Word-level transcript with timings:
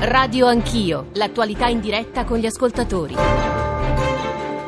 Radio 0.00 0.46
Anch'io, 0.46 1.08
l'attualità 1.14 1.66
in 1.66 1.80
diretta 1.80 2.24
con 2.24 2.38
gli 2.38 2.46
ascoltatori. 2.46 3.16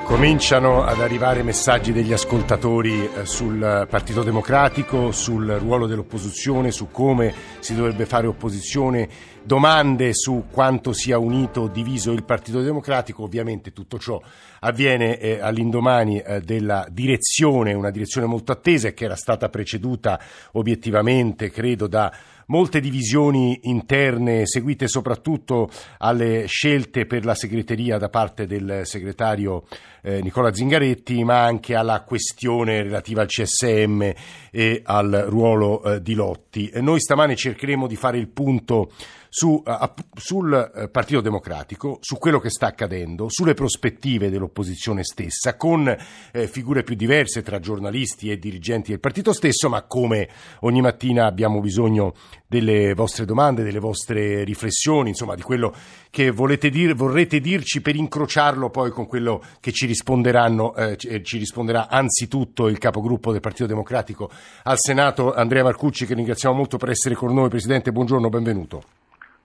Cominciano 0.03 0.83
ad 0.83 1.01
arrivare 1.01 1.45
messaggi 1.45 1.93
degli 1.93 2.13
ascoltatori 2.13 3.05
eh, 3.05 3.25
sul 3.27 3.87
Partito 3.89 4.25
Democratico, 4.25 5.13
sul 5.13 5.47
ruolo 5.47 5.87
dell'opposizione, 5.87 6.73
su 6.73 6.89
come 6.91 7.33
si 7.61 7.77
dovrebbe 7.77 8.07
fare 8.07 8.27
opposizione, 8.27 9.09
domande 9.45 10.13
su 10.15 10.47
quanto 10.51 10.93
sia 10.93 11.17
unito 11.19 11.61
o 11.61 11.69
diviso 11.69 12.11
il 12.11 12.25
Partito 12.25 12.61
Democratico. 12.61 13.23
Ovviamente 13.23 13.73
tutto 13.73 14.01
ciò 14.01 14.21
avviene 14.59 15.17
eh, 15.21 15.39
all'indomani 15.39 16.19
eh, 16.19 16.41
della 16.41 16.89
direzione, 16.91 17.73
una 17.73 17.91
direzione 17.91 18.27
molto 18.27 18.51
attesa 18.51 18.89
e 18.89 18.95
che 18.95 19.05
era 19.05 19.15
stata 19.15 19.49
preceduta 19.49 20.19
obiettivamente, 20.55 21.53
credo, 21.53 21.87
da 21.87 22.13
molte 22.51 22.81
divisioni 22.81 23.61
interne 23.63 24.47
seguite 24.47 24.89
soprattutto 24.89 25.71
alle 25.99 26.47
scelte 26.47 27.07
per 27.07 27.25
la 27.25 27.35
segreteria 27.35 27.97
da 27.97 28.09
parte 28.09 28.47
del 28.47 28.83
segretario 28.85 29.65
eh, 30.03 30.21
Nicola 30.23 30.53
Zingaretti, 30.53 31.23
ma 31.25 31.43
anche 31.43 31.75
alla 31.75 32.03
questione 32.03 32.83
relativa 32.83 33.23
al 33.23 33.29
CSM 33.29 34.11
e 34.51 34.83
al 34.85 35.27
ruolo 35.29 35.83
eh, 35.83 36.03
di 36.03 36.15
Lotti. 36.15 36.71
Noi 36.75 37.01
stamane 37.01 37.37
cercheremo 37.37 37.87
di 37.87 37.97
fare 37.97 38.19
il 38.19 38.29
punto 38.29 38.91
su, 39.31 39.63
uh, 39.65 39.73
sul 40.13 40.73
uh, 40.75 40.91
Partito 40.91 41.21
Democratico, 41.21 41.99
su 42.01 42.19
quello 42.19 42.41
che 42.41 42.51
sta 42.51 42.67
accadendo, 42.67 43.27
sulle 43.29 43.55
prospettive 43.55 44.29
dell'opposizione 44.29 45.05
stessa, 45.05 45.57
con 45.57 45.89
eh, 46.33 46.47
figure 46.49 46.83
più 46.83 46.97
diverse 46.97 47.43
tra 47.43 47.61
giornalisti 47.61 48.31
e 48.31 48.39
dirigenti 48.39 48.91
del 48.91 48.99
partito 48.99 49.33
stesso, 49.33 49.69
ma 49.69 49.83
come 49.83 50.29
ogni 50.61 50.81
mattina 50.81 51.27
abbiamo 51.27 51.61
bisogno 51.61 52.15
delle 52.47 52.93
vostre 52.95 53.25
domande, 53.25 53.63
delle 53.63 53.79
vostre 53.79 54.43
riflessioni, 54.43 55.11
insomma 55.11 55.37
di 55.37 55.43
quello 55.43 55.73
che 56.11 56.33
dir, 56.71 56.95
vorrete 56.95 57.41
dirci 57.41 57.81
per 57.81 57.95
incrociarlo 57.97 58.69
poi 58.69 58.91
con 58.91 59.07
quello 59.07 59.43
che 59.61 59.73
ci 59.73 59.87
risponderanno, 59.87 60.75
eh, 60.75 60.97
ci 60.97 61.39
risponderà 61.39 61.89
anzitutto 61.89 62.69
il 62.69 62.79
capogruppo 62.79 63.33
del 63.33 63.41
Partito 63.41 63.67
Democratico 63.67 64.31
al 64.65 64.77
Senato, 64.79 65.33
Andrea 65.33 65.63
Marcucci, 65.63 66.07
che 66.07 66.15
ringraziamo 66.15 66.55
molto 66.55 66.77
per 66.77 66.91
essere 66.91 67.15
con 67.15 67.33
noi. 67.33 67.49
Presidente, 67.49 67.93
buongiorno, 67.93 68.29
benvenuto. 68.29 69.00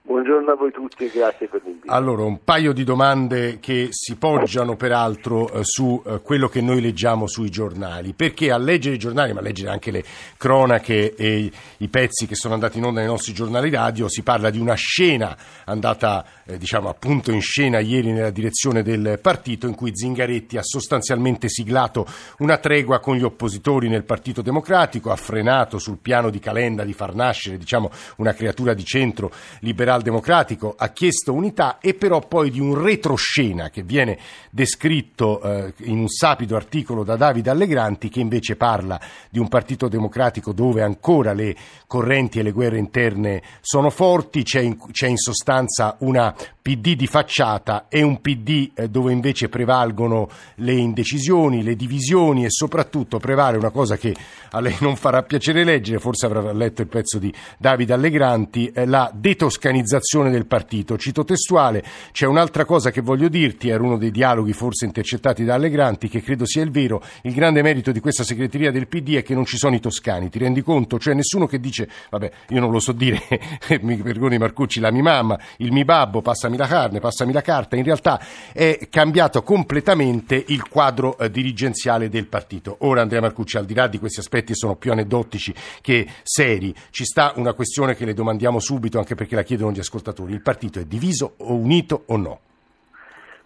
Buongiorno 0.06 0.52
a 0.52 0.54
voi 0.54 0.70
tutti 0.70 1.04
e 1.04 1.10
grazie 1.12 1.48
per 1.48 1.62
l'invito. 1.64 1.92
Allora, 1.92 2.22
un 2.22 2.44
paio 2.44 2.72
di 2.72 2.84
domande 2.84 3.58
che 3.58 3.88
si 3.90 4.14
poggiano 4.14 4.76
peraltro 4.76 5.50
eh, 5.50 5.60
su 5.64 6.00
eh, 6.06 6.20
quello 6.22 6.46
che 6.46 6.60
noi 6.60 6.80
leggiamo 6.80 7.26
sui 7.26 7.50
giornali, 7.50 8.12
perché 8.12 8.52
a 8.52 8.56
leggere 8.56 8.94
i 8.94 8.98
giornali, 9.00 9.32
ma 9.32 9.40
a 9.40 9.42
leggere 9.42 9.70
anche 9.70 9.90
le 9.90 10.04
cronache 10.36 11.16
e 11.16 11.50
i 11.78 11.88
pezzi 11.88 12.28
che 12.28 12.36
sono 12.36 12.54
andati 12.54 12.78
in 12.78 12.84
onda 12.84 13.00
nei 13.00 13.08
nostri 13.08 13.32
giornali 13.32 13.68
radio, 13.68 14.08
si 14.08 14.22
parla 14.22 14.48
di 14.50 14.60
una 14.60 14.74
scena 14.74 15.36
andata, 15.64 16.24
eh, 16.44 16.56
diciamo, 16.56 16.88
appunto 16.88 17.32
in 17.32 17.42
scena 17.42 17.80
ieri 17.80 18.12
nella 18.12 18.30
direzione 18.30 18.84
del 18.84 19.18
partito, 19.20 19.66
in 19.66 19.74
cui 19.74 19.90
Zingaretti 19.92 20.56
ha 20.56 20.62
sostanzialmente 20.62 21.48
siglato 21.48 22.06
una 22.38 22.58
tregua 22.58 23.00
con 23.00 23.16
gli 23.16 23.24
oppositori 23.24 23.88
nel 23.88 24.04
Partito 24.04 24.40
Democratico, 24.40 25.10
ha 25.10 25.16
frenato 25.16 25.80
sul 25.80 25.98
piano 25.98 26.30
di 26.30 26.38
Calenda 26.38 26.84
di 26.84 26.92
far 26.92 27.16
nascere, 27.16 27.58
diciamo, 27.58 27.90
una 28.18 28.34
creatura 28.34 28.72
di 28.72 28.84
centro 28.84 29.32
liberale 29.62 29.94
democratico 30.02 30.74
ha 30.76 30.88
chiesto 30.88 31.32
unità 31.32 31.78
e 31.78 31.94
però 31.94 32.20
poi 32.20 32.50
di 32.50 32.60
un 32.60 32.80
retroscena 32.80 33.70
che 33.70 33.82
viene 33.82 34.18
descritto 34.50 35.40
eh, 35.42 35.72
in 35.84 35.98
un 35.98 36.08
sapido 36.08 36.56
articolo 36.56 37.04
da 37.04 37.16
Davide 37.16 37.50
Allegranti 37.50 38.08
che 38.08 38.20
invece 38.20 38.56
parla 38.56 39.00
di 39.30 39.38
un 39.38 39.48
partito 39.48 39.88
democratico 39.88 40.52
dove 40.52 40.82
ancora 40.82 41.32
le 41.32 41.54
correnti 41.86 42.38
e 42.38 42.42
le 42.42 42.52
guerre 42.52 42.78
interne 42.78 43.42
sono 43.60 43.90
forti, 43.90 44.42
c'è 44.42 44.60
in, 44.60 44.76
c'è 44.90 45.06
in 45.06 45.16
sostanza 45.16 45.96
una 46.00 46.34
PD 46.60 46.96
di 46.96 47.06
facciata 47.06 47.86
e 47.88 48.02
un 48.02 48.20
PD 48.20 48.72
eh, 48.74 48.88
dove 48.88 49.12
invece 49.12 49.48
prevalgono 49.48 50.28
le 50.56 50.72
indecisioni, 50.72 51.62
le 51.62 51.76
divisioni 51.76 52.44
e 52.44 52.50
soprattutto 52.50 53.18
prevale 53.18 53.56
una 53.56 53.70
cosa 53.70 53.96
che 53.96 54.14
a 54.50 54.60
lei 54.60 54.76
non 54.80 54.96
farà 54.96 55.22
piacere 55.22 55.62
leggere, 55.62 56.00
forse 56.00 56.26
avrà 56.26 56.52
letto 56.52 56.82
il 56.82 56.88
pezzo 56.88 57.18
di 57.18 57.32
Davide 57.56 57.92
Allegranti, 57.92 58.66
eh, 58.68 58.84
la 58.84 59.10
detoscanizzazione 59.14 59.84
del 60.30 60.46
partito. 60.46 60.96
Cito 60.96 61.24
testuale, 61.24 61.84
c'è 62.12 62.26
un'altra 62.26 62.64
cosa 62.64 62.90
che 62.90 63.00
voglio 63.00 63.28
dirti, 63.28 63.68
era 63.68 63.82
uno 63.82 63.98
dei 63.98 64.10
dialoghi 64.10 64.52
forse 64.52 64.84
intercettati 64.84 65.44
da 65.44 65.54
Allegranti, 65.54 66.08
che 66.08 66.22
credo 66.22 66.46
sia 66.46 66.62
il 66.62 66.70
vero, 66.70 67.02
il 67.22 67.34
grande 67.34 67.62
merito 67.62 67.92
di 67.92 68.00
questa 68.00 68.24
segreteria 68.24 68.70
del 68.70 68.88
PD 68.88 69.16
è 69.16 69.22
che 69.22 69.34
non 69.34 69.44
ci 69.44 69.56
sono 69.56 69.74
i 69.74 69.80
toscani, 69.80 70.30
ti 70.30 70.38
rendi 70.38 70.62
conto? 70.62 70.98
Cioè 70.98 71.14
nessuno 71.14 71.46
che 71.46 71.60
dice, 71.60 71.88
vabbè, 72.10 72.30
io 72.48 72.60
non 72.60 72.70
lo 72.70 72.80
so 72.80 72.92
dire, 72.92 73.20
mi 73.82 73.96
perdoni 73.96 74.38
Marcucci, 74.38 74.80
la 74.80 74.90
mia 74.90 75.02
mamma, 75.02 75.38
il 75.58 75.72
mio 75.72 75.84
babbo, 75.84 76.22
passami 76.22 76.46
passami 76.46 76.56
la 76.56 76.66
carne, 76.66 77.00
passami 77.00 77.32
la 77.32 77.42
carta, 77.42 77.76
in 77.76 77.84
realtà 77.84 78.20
è 78.52 78.88
cambiato 78.90 79.42
completamente 79.42 80.42
il 80.48 80.66
quadro 80.68 81.18
eh, 81.18 81.30
dirigenziale 81.30 82.08
del 82.08 82.26
partito. 82.26 82.76
Ora 82.80 83.02
Andrea 83.02 83.20
Marcucci, 83.20 83.56
al 83.56 83.64
di 83.64 83.74
là 83.74 83.86
di 83.88 83.98
questi 83.98 84.20
aspetti 84.20 84.54
sono 84.54 84.76
più 84.76 84.92
aneddotici 84.92 85.54
che 85.80 86.06
seri, 86.22 86.74
ci 86.90 87.04
sta 87.04 87.32
una 87.36 87.52
questione 87.52 87.94
che 87.94 88.04
le 88.04 88.14
domandiamo 88.14 88.58
subito 88.58 88.98
anche 88.98 89.14
perché 89.14 89.34
la 89.34 89.42
chiedono 89.42 89.72
gli 89.76 89.80
ascoltatori. 89.80 90.32
Il 90.32 90.42
partito 90.42 90.78
è 90.78 90.84
diviso 90.84 91.34
o 91.38 91.54
unito 91.54 92.04
o 92.06 92.16
no? 92.16 92.40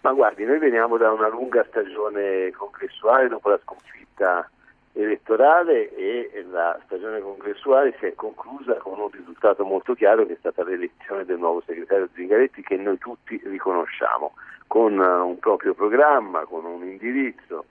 Ma 0.01 0.13
guardi, 0.13 0.45
noi 0.45 0.57
veniamo 0.57 0.97
da 0.97 1.11
una 1.11 1.27
lunga 1.27 1.63
stagione 1.69 2.51
congressuale 2.51 3.27
dopo 3.27 3.49
la 3.49 3.59
sconfitta 3.61 4.49
elettorale 4.93 5.93
e 5.95 6.45
la 6.49 6.79
stagione 6.85 7.21
congressuale 7.21 7.95
si 7.99 8.07
è 8.07 8.15
conclusa 8.15 8.73
con 8.75 8.99
un 8.99 9.09
risultato 9.09 9.63
molto 9.63 9.93
chiaro 9.93 10.25
che 10.25 10.33
è 10.33 10.37
stata 10.39 10.63
l'elezione 10.63 11.23
del 11.23 11.37
nuovo 11.37 11.61
segretario 11.65 12.09
Zingaretti 12.13 12.61
che 12.61 12.77
noi 12.77 12.97
tutti 12.97 13.39
riconosciamo, 13.43 14.33
con 14.67 14.97
un 14.97 15.39
proprio 15.39 15.73
programma, 15.73 16.45
con 16.45 16.65
un 16.65 16.83
indirizzo 16.83 17.65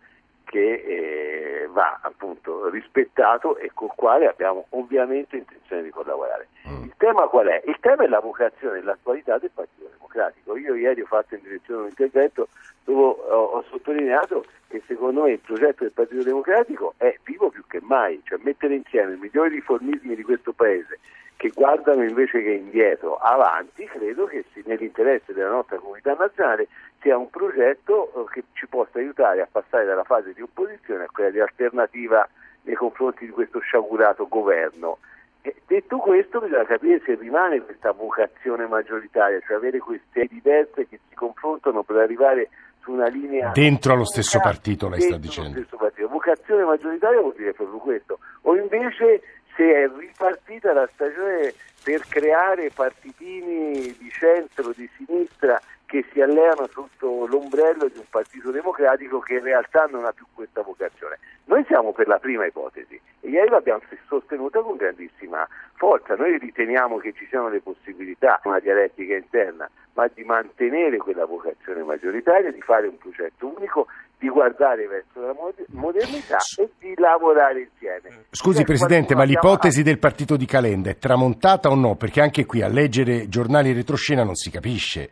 che 0.51 1.63
eh, 1.63 1.69
va 1.69 2.01
appunto 2.03 2.69
rispettato 2.71 3.57
e 3.57 3.71
col 3.73 3.93
quale 3.95 4.27
abbiamo 4.27 4.67
ovviamente 4.71 5.37
intenzione 5.37 5.85
di 5.85 5.91
collaborare. 5.91 6.49
Mm. 6.69 6.83
Il 6.83 6.95
tema 6.97 7.29
qual 7.29 7.47
è? 7.47 7.63
Il 7.67 7.77
tema 7.79 8.03
è 8.03 8.09
la 8.09 8.19
vocazione 8.19 8.79
e 8.79 8.83
l'attualità 8.83 9.39
del 9.39 9.53
Partito 9.55 9.89
Democratico. 9.93 10.57
Io 10.57 10.75
ieri 10.75 11.03
ho 11.03 11.07
fatto 11.07 11.37
in 11.37 11.43
direzione 11.43 11.83
un 11.83 11.89
intervento 11.91 12.49
dove 12.83 13.01
ho, 13.01 13.45
ho 13.45 13.65
sottolineato 13.71 14.45
che 14.67 14.83
secondo 14.89 15.23
me 15.23 15.33
il 15.33 15.39
progetto 15.39 15.85
del 15.85 15.93
Partito 15.93 16.25
Democratico 16.25 16.95
è 16.97 17.17
vivo 17.23 17.51
più 17.51 17.65
che 17.69 17.79
mai, 17.83 18.21
cioè 18.25 18.41
mettere 18.43 18.75
insieme 18.75 19.15
i 19.15 19.19
migliori 19.19 19.51
riformismi 19.51 20.17
di 20.17 20.23
questo 20.25 20.53
Paese 20.53 20.99
che 21.41 21.53
guardano 21.55 22.03
invece 22.03 22.43
che 22.43 22.51
indietro, 22.51 23.17
avanti, 23.17 23.87
credo 23.87 24.27
che 24.27 24.45
nell'interesse 24.67 25.33
della 25.33 25.49
nostra 25.49 25.79
comunità 25.79 26.13
nazionale 26.13 26.69
sia 27.01 27.17
un 27.17 27.31
progetto 27.31 28.13
eh, 28.13 28.31
che 28.31 28.45
ci 28.53 28.67
possa 28.67 28.99
aiutare 28.99 29.41
a 29.41 29.49
passare 29.51 29.87
dalla 29.87 30.05
fase 30.05 30.35
di 30.35 30.43
opposizione 30.43 31.05
a 31.05 31.09
quella 31.11 31.31
di 31.31 31.41
alternativa 31.41 32.29
nei 32.65 32.75
confronti 32.75 33.25
di 33.25 33.31
questo 33.31 33.59
sciagurato 33.61 34.29
governo. 34.29 34.99
E 35.41 35.55
detto 35.67 35.97
questo 35.97 36.41
bisogna 36.41 36.67
capire 36.67 37.01
se 37.07 37.15
rimane 37.15 37.63
questa 37.63 37.93
vocazione 37.93 38.67
maggioritaria, 38.67 39.41
cioè 39.41 39.57
avere 39.57 39.79
queste 39.79 40.27
diverse 40.29 40.89
che 40.89 41.01
si 41.09 41.15
confrontano 41.15 41.83
per 41.85 41.97
arrivare 41.97 42.51
su 42.83 42.93
una 42.93 43.07
linea... 43.07 43.53
Dentro 43.55 43.95
allo 43.95 44.05
stesso 44.05 44.41
partito, 44.41 44.91
lei 44.91 45.01
sta 45.01 45.17
dicendo. 45.17 45.59
Vocazione 46.07 46.65
maggioritaria 46.65 47.19
vuol 47.19 47.35
dire 47.35 47.55
proprio 47.55 47.79
questo. 47.79 48.19
O 48.43 48.57
invece 48.57 49.23
se 49.55 49.85
è 49.85 49.91
ripartita 49.97 50.73
la 50.73 50.89
stagione 50.95 51.55
per 51.83 52.03
creare 52.09 52.71
partitini 52.71 53.97
di 53.99 54.11
centro, 54.11 54.73
di 54.75 54.89
sinistra 54.97 55.61
che 55.91 56.05
si 56.13 56.21
alleano 56.21 56.69
sotto 56.69 57.27
l'ombrello 57.27 57.89
di 57.89 57.99
un 57.99 58.05
partito 58.09 58.53
democratico 58.53 59.19
che 59.19 59.35
in 59.35 59.43
realtà 59.43 59.87
non 59.91 60.05
ha 60.05 60.13
più 60.13 60.25
questa 60.33 60.63
vocazione. 60.63 61.19
Noi 61.47 61.65
siamo 61.67 61.93
per 61.93 62.07
la 62.07 62.21
prima 62.21 62.47
ipotesi 62.47 63.01
e 63.21 63.29
ieri 63.29 63.51
l'abbiamo 63.51 63.81
sostenuta 64.07 64.61
con 64.61 64.77
grandissima 64.77 65.49
forza. 65.75 66.15
Noi 66.15 66.39
riteniamo 66.39 66.99
che 66.99 67.13
ci 67.13 67.27
siano 67.27 67.49
le 67.49 67.61
possibilità, 67.61 68.41
una 68.45 68.61
dialettica 68.61 69.17
interna, 69.17 69.69
ma 69.95 70.09
di 70.15 70.23
mantenere 70.23 70.97
quella 70.99 71.25
vocazione 71.25 71.83
maggioritaria, 71.83 72.53
di 72.53 72.63
fare 72.63 72.87
un 72.87 72.97
progetto 72.97 73.53
unico, 73.57 73.89
di 74.21 74.29
guardare 74.29 74.87
verso 74.87 75.19
la 75.19 75.35
modernità 75.71 76.37
e 76.59 76.69
di 76.79 76.93
lavorare 76.97 77.61
insieme. 77.61 78.27
Scusi 78.31 78.59
cioè, 78.59 78.67
Presidente, 78.67 79.15
ma 79.15 79.25
l'ipotesi 79.25 79.83
del 79.83 79.99
partito 79.99 80.37
di 80.37 80.45
Calenda 80.45 80.91
è 80.91 80.99
tramontata 80.99 81.71
o 81.71 81.75
no? 81.75 81.97
Perché 81.97 82.21
anche 82.21 82.45
qui 82.45 82.61
a 82.61 82.69
leggere 82.69 83.31
giornali 83.31 83.73
retroscena 83.73 84.23
non 84.23 84.35
si 84.35 84.51
capisce. 84.51 85.11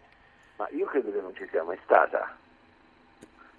Ma 0.57 0.69
io 0.73 0.85
credo 0.85 1.11
che 1.11 1.21
non 1.23 1.35
ci 1.35 1.47
sia 1.51 1.63
mai 1.63 1.79
stata. 1.85 2.37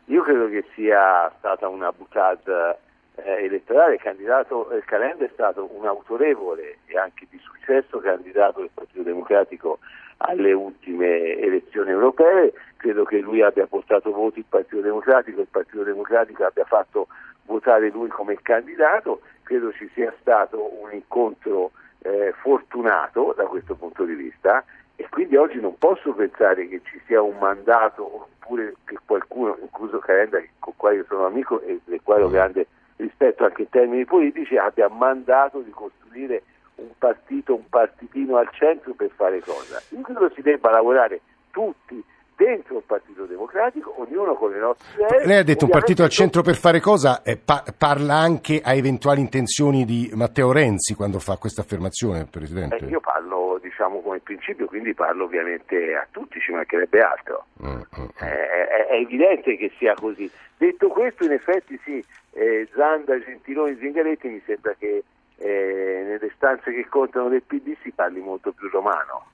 Io 0.06 0.22
credo 0.22 0.50
che 0.50 0.66
sia 0.76 1.32
stata 1.40 1.68
una 1.68 1.92
buttata 1.92 2.78
eh, 3.16 3.46
elettorale. 3.46 3.96
Il 3.96 4.02
candidato 4.02 4.70
eh, 4.70 4.84
Calenda 4.86 5.26
è 5.26 5.30
stato 5.34 5.68
un 5.74 5.88
autorevole 5.88 6.78
e 6.86 6.96
anche 6.96 7.26
di 7.28 7.40
successo 7.40 7.98
candidato 7.98 8.60
del 8.60 8.70
Partito 8.72 9.02
Democratico 9.02 9.80
alle 10.20 10.54
ultime 10.54 11.38
elezioni 11.38 11.92
europee. 11.92 12.54
Credo 12.78 13.04
che 13.04 13.20
lui 13.20 13.42
abbia 13.42 13.68
portato 13.68 14.12
voti 14.12 14.40
il 14.40 14.46
Partito 14.48 14.82
Democratico, 14.82 15.42
il 15.42 15.48
Partito 15.50 15.84
Democratico 15.84 16.46
abbia 16.46 16.66
fatto 16.66 17.08
votare 17.46 17.90
lui 17.90 18.10
come 18.10 18.38
candidato. 18.42 19.22
Credo 19.44 19.72
ci 19.74 19.90
sia 19.94 20.14
stato 20.20 20.82
un 20.82 20.92
incontro 20.94 21.72
eh, 22.02 22.34
fortunato 22.42 23.34
da 23.36 23.46
questo 23.46 23.76
punto 23.76 24.04
di 24.04 24.14
vista 24.14 24.64
e 24.96 25.08
quindi 25.10 25.36
oggi 25.36 25.60
non 25.60 25.78
posso 25.78 26.14
pensare 26.14 26.68
che 26.68 26.82
ci 26.84 27.00
sia 27.06 27.22
un 27.22 27.38
mandato 27.38 28.04
oppure 28.04 28.76
che 28.86 28.98
qualcuno, 29.06 29.58
incluso 29.62 30.00
Calenda, 30.00 30.42
con 30.60 30.74
cui 30.76 30.96
io 30.96 31.06
sono 31.08 31.26
amico 31.26 31.62
e 31.62 31.80
del 31.86 32.02
quale 32.04 32.24
ho 32.24 32.30
grande 32.30 32.68
rispetto 32.98 33.46
anche 33.46 33.62
in 33.62 33.70
termini 33.70 34.06
politici, 34.06 34.58
abbia 34.58 34.90
mandato 34.90 35.60
di 35.60 35.72
costruire 35.72 36.44
un 36.80 36.92
partito, 36.98 37.56
un 37.56 37.68
partitino 37.70 38.38
al 38.38 38.50
centro 38.52 38.94
per 38.94 39.12
fare 39.16 39.42
cosa. 39.42 39.82
In 39.90 40.02
credo 40.02 40.30
si 40.34 40.42
debba 40.42 40.72
lavorare 40.72 41.22
tutti 41.52 42.04
dentro 42.40 42.78
il 42.78 42.84
Partito 42.86 43.26
Democratico, 43.26 43.94
ognuno 43.98 44.34
con 44.36 44.52
le 44.52 44.60
nostre 44.60 45.04
idee. 45.04 45.26
Lei 45.26 45.38
ha 45.40 45.44
detto 45.44 45.66
un 45.66 45.72
partito 45.72 46.04
al 46.04 46.10
centro 46.10 46.42
per 46.42 46.56
fare 46.56 46.80
cosa? 46.80 47.22
Eh, 47.22 47.36
pa- 47.36 47.66
parla 47.78 48.16
anche 48.16 48.62
a 48.64 48.74
eventuali 48.74 49.20
intenzioni 49.20 49.84
di 49.84 50.10
Matteo 50.14 50.54
Renzi 50.54 50.96
quando 50.96 51.20
fa 51.20 51.36
questa 51.36 51.62
affermazione, 51.62 52.26
Presidente? 52.32 52.78
Eh, 52.78 52.86
io 52.86 53.02
parlo 53.02 53.60
diciamo 53.62 54.00
come 54.00 54.20
principio, 54.20 54.68
quindi 54.68 54.94
parlo 54.94 55.26
ovviamente 55.26 55.94
a 55.96 56.08
tutti, 56.12 56.40
ci 56.40 56.54
mancherebbe 56.54 57.00
altro. 57.02 57.46
Mm, 57.62 57.68
mm, 57.68 57.76
mm. 58.04 58.08
Eh, 58.22 58.48
è, 58.48 58.88
è, 58.88 58.94
evidente 58.96 59.58
che 59.58 59.72
sia 59.78 59.94
così. 59.96 60.32
Detto 60.58 60.88
questo, 60.88 61.26
in 61.26 61.34
effetti 61.34 61.78
sì, 61.84 62.02
eh, 62.32 62.70
Zanda, 62.74 63.20
Gentiloni, 63.20 63.78
Zingaretti 63.80 64.30
mi 64.30 64.42
sembra 64.46 64.74
che 64.80 65.04
eh, 65.40 66.04
nelle 66.06 66.32
stanze 66.36 66.72
che 66.72 66.88
contano 66.88 67.30
del 67.30 67.44
PD 67.44 67.76
si 67.82 67.92
parli 67.92 68.20
molto 68.20 68.52
più 68.52 68.70
romano. 68.70 69.28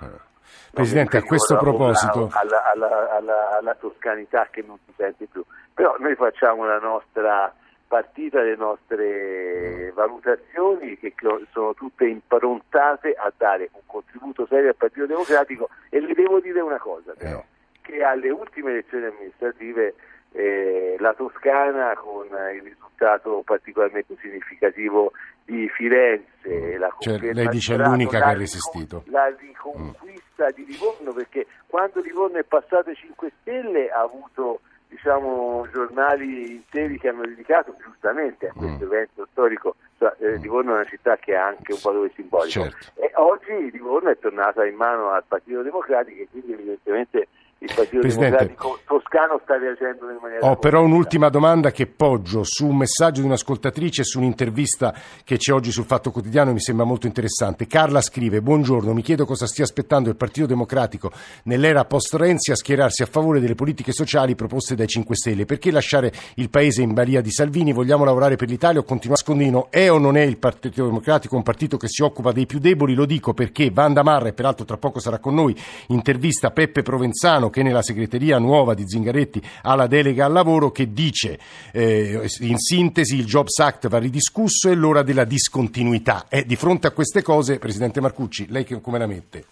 Eh. 0.00 0.32
Presidente, 0.72 1.18
a 1.18 1.22
questo 1.22 1.56
proposito... 1.56 2.28
Alla, 2.32 2.70
alla, 2.72 3.16
alla, 3.16 3.56
alla, 3.58 3.74
toscanità 3.76 4.48
che 4.50 4.62
non 4.66 4.76
si 4.84 4.92
sente 4.96 5.26
più. 5.26 5.44
Però 5.72 5.96
noi 5.98 6.14
facciamo 6.16 6.64
la 6.64 6.78
nostra 6.78 7.54
partita, 7.86 8.42
le 8.42 8.56
nostre 8.56 9.92
valutazioni 9.94 10.98
che 10.98 11.14
sono 11.52 11.74
tutte 11.74 12.06
improntate 12.06 13.12
a 13.12 13.32
dare 13.36 13.70
un 13.72 13.82
contributo 13.86 14.46
serio 14.46 14.70
al 14.70 14.76
Partito 14.76 15.06
Democratico 15.06 15.68
e 15.90 16.00
le 16.00 16.12
devo 16.14 16.40
dire 16.40 16.60
una 16.60 16.78
cosa 16.78 17.12
però, 17.16 17.38
eh. 17.38 17.44
che 17.82 18.02
alle 18.02 18.30
ultime 18.30 18.72
elezioni 18.72 19.04
amministrative 19.04 19.94
eh, 20.34 20.96
la 20.98 21.14
Toscana 21.14 21.94
con 21.94 22.26
il 22.26 22.62
risultato 22.62 23.42
particolarmente 23.44 24.16
significativo 24.20 25.12
di 25.44 25.68
Firenze, 25.68 26.76
la 26.78 26.92
cioè, 26.98 27.18
lei 27.32 27.48
dice 27.48 27.76
l'unica 27.76 28.18
che 28.18 28.24
ha 28.24 28.32
resistito. 28.32 29.04
La 29.06 29.32
riconquista 29.38 30.46
mm. 30.46 30.54
di 30.54 30.66
Livorno 30.66 31.12
perché 31.12 31.46
quando 31.66 32.00
Livorno 32.00 32.38
è 32.38 32.44
passato 32.44 32.90
ai 32.90 32.96
5 32.96 33.32
Stelle 33.40 33.90
ha 33.90 34.00
avuto 34.00 34.60
diciamo, 34.88 35.68
giornali 35.72 36.52
interi 36.52 36.98
che 36.98 37.08
hanno 37.08 37.22
dedicato 37.22 37.76
giustamente 37.84 38.48
a 38.48 38.52
questo 38.52 38.84
mm. 38.84 38.92
evento 38.92 39.28
storico. 39.30 39.76
Cioè, 39.98 40.14
eh, 40.18 40.36
Livorno 40.38 40.72
è 40.72 40.74
una 40.74 40.84
città 40.86 41.16
che 41.16 41.36
ha 41.36 41.46
anche 41.46 41.72
un 41.72 41.80
valore 41.82 42.10
simbolico. 42.14 42.62
Certo. 42.62 43.00
E 43.00 43.12
oggi 43.14 43.70
Livorno 43.70 44.10
è 44.10 44.18
tornata 44.18 44.64
in 44.64 44.74
mano 44.74 45.10
al 45.10 45.24
Partito 45.26 45.62
Democratico 45.62 46.22
e 46.22 46.28
quindi 46.30 46.52
evidentemente 46.52 47.28
il 47.64 47.72
Partito 47.74 48.00
Presidente, 48.00 48.36
Democratico 48.36 48.78
toscano 48.86 49.40
sta 49.42 49.56
reagendo 49.56 50.10
in 50.10 50.18
maniera... 50.20 50.46
Ho 50.46 50.56
però 50.56 50.82
un'ultima 50.82 51.30
domanda 51.30 51.70
che 51.70 51.86
poggio 51.86 52.42
su 52.44 52.66
un 52.66 52.76
messaggio 52.76 53.22
di 53.22 53.26
un'ascoltatrice 53.26 54.02
e 54.02 54.04
su 54.04 54.18
un'intervista 54.18 54.94
che 55.24 55.38
c'è 55.38 55.52
oggi 55.52 55.70
sul 55.70 55.86
Fatto 55.86 56.10
Quotidiano 56.10 56.52
mi 56.52 56.60
sembra 56.60 56.84
molto 56.84 57.06
interessante. 57.06 57.66
Carla 57.66 58.02
scrive, 58.02 58.42
buongiorno, 58.42 58.92
mi 58.92 59.00
chiedo 59.00 59.24
cosa 59.24 59.46
stia 59.46 59.64
aspettando 59.64 60.10
il 60.10 60.16
Partito 60.16 60.46
Democratico 60.46 61.10
nell'era 61.44 61.86
post-Renzi 61.86 62.50
a 62.50 62.56
schierarsi 62.56 63.02
a 63.02 63.06
favore 63.06 63.40
delle 63.40 63.54
politiche 63.54 63.92
sociali 63.92 64.34
proposte 64.34 64.74
dai 64.74 64.86
5 64.86 65.16
Stelle. 65.16 65.46
Perché 65.46 65.70
lasciare 65.70 66.12
il 66.34 66.50
Paese 66.50 66.82
in 66.82 66.92
balia 66.92 67.22
di 67.22 67.30
Salvini? 67.30 67.72
Vogliamo 67.72 68.04
lavorare 68.04 68.36
per 68.36 68.48
l'Italia 68.48 68.80
o 68.80 68.84
continuare 68.84 69.20
a 69.20 69.24
scondino? 69.24 69.70
È 69.70 69.90
o 69.90 69.96
non 69.98 70.18
è 70.18 70.22
il 70.22 70.36
Partito 70.36 70.84
Democratico 70.84 71.36
un 71.36 71.42
partito 71.42 71.78
che 71.78 71.88
si 71.88 72.02
occupa 72.02 72.32
dei 72.32 72.44
più 72.44 72.58
deboli? 72.58 72.94
Lo 72.94 73.06
dico 73.06 73.32
perché 73.32 73.70
Vanda 73.70 74.02
Marra, 74.02 74.28
e 74.28 74.32
peraltro 74.34 74.66
tra 74.66 74.76
poco 74.76 75.00
sarà 75.00 75.18
con 75.18 75.34
noi, 75.34 75.56
intervista 75.88 76.50
Peppe 76.50 76.82
Provenzano 76.82 77.50
che 77.54 77.62
nella 77.62 77.82
segreteria 77.82 78.38
nuova 78.38 78.74
di 78.74 78.82
Zingaretti 78.84 79.40
ha 79.62 79.76
la 79.76 79.86
delega 79.86 80.24
al 80.24 80.32
lavoro 80.32 80.72
che 80.72 80.92
dice 80.92 81.38
eh, 81.72 82.26
in 82.40 82.58
sintesi 82.58 83.14
il 83.14 83.26
Jobs 83.26 83.60
Act 83.60 83.86
va 83.86 83.98
ridiscusso 83.98 84.68
e 84.68 84.74
l'ora 84.74 85.04
della 85.04 85.22
discontinuità. 85.22 86.24
E 86.28 86.42
di 86.44 86.56
fronte 86.56 86.88
a 86.88 86.90
queste 86.90 87.22
cose, 87.22 87.60
Presidente 87.60 88.00
Marcucci, 88.00 88.50
lei 88.50 88.66
come 88.80 88.98
la 88.98 89.06
mette? 89.06 89.44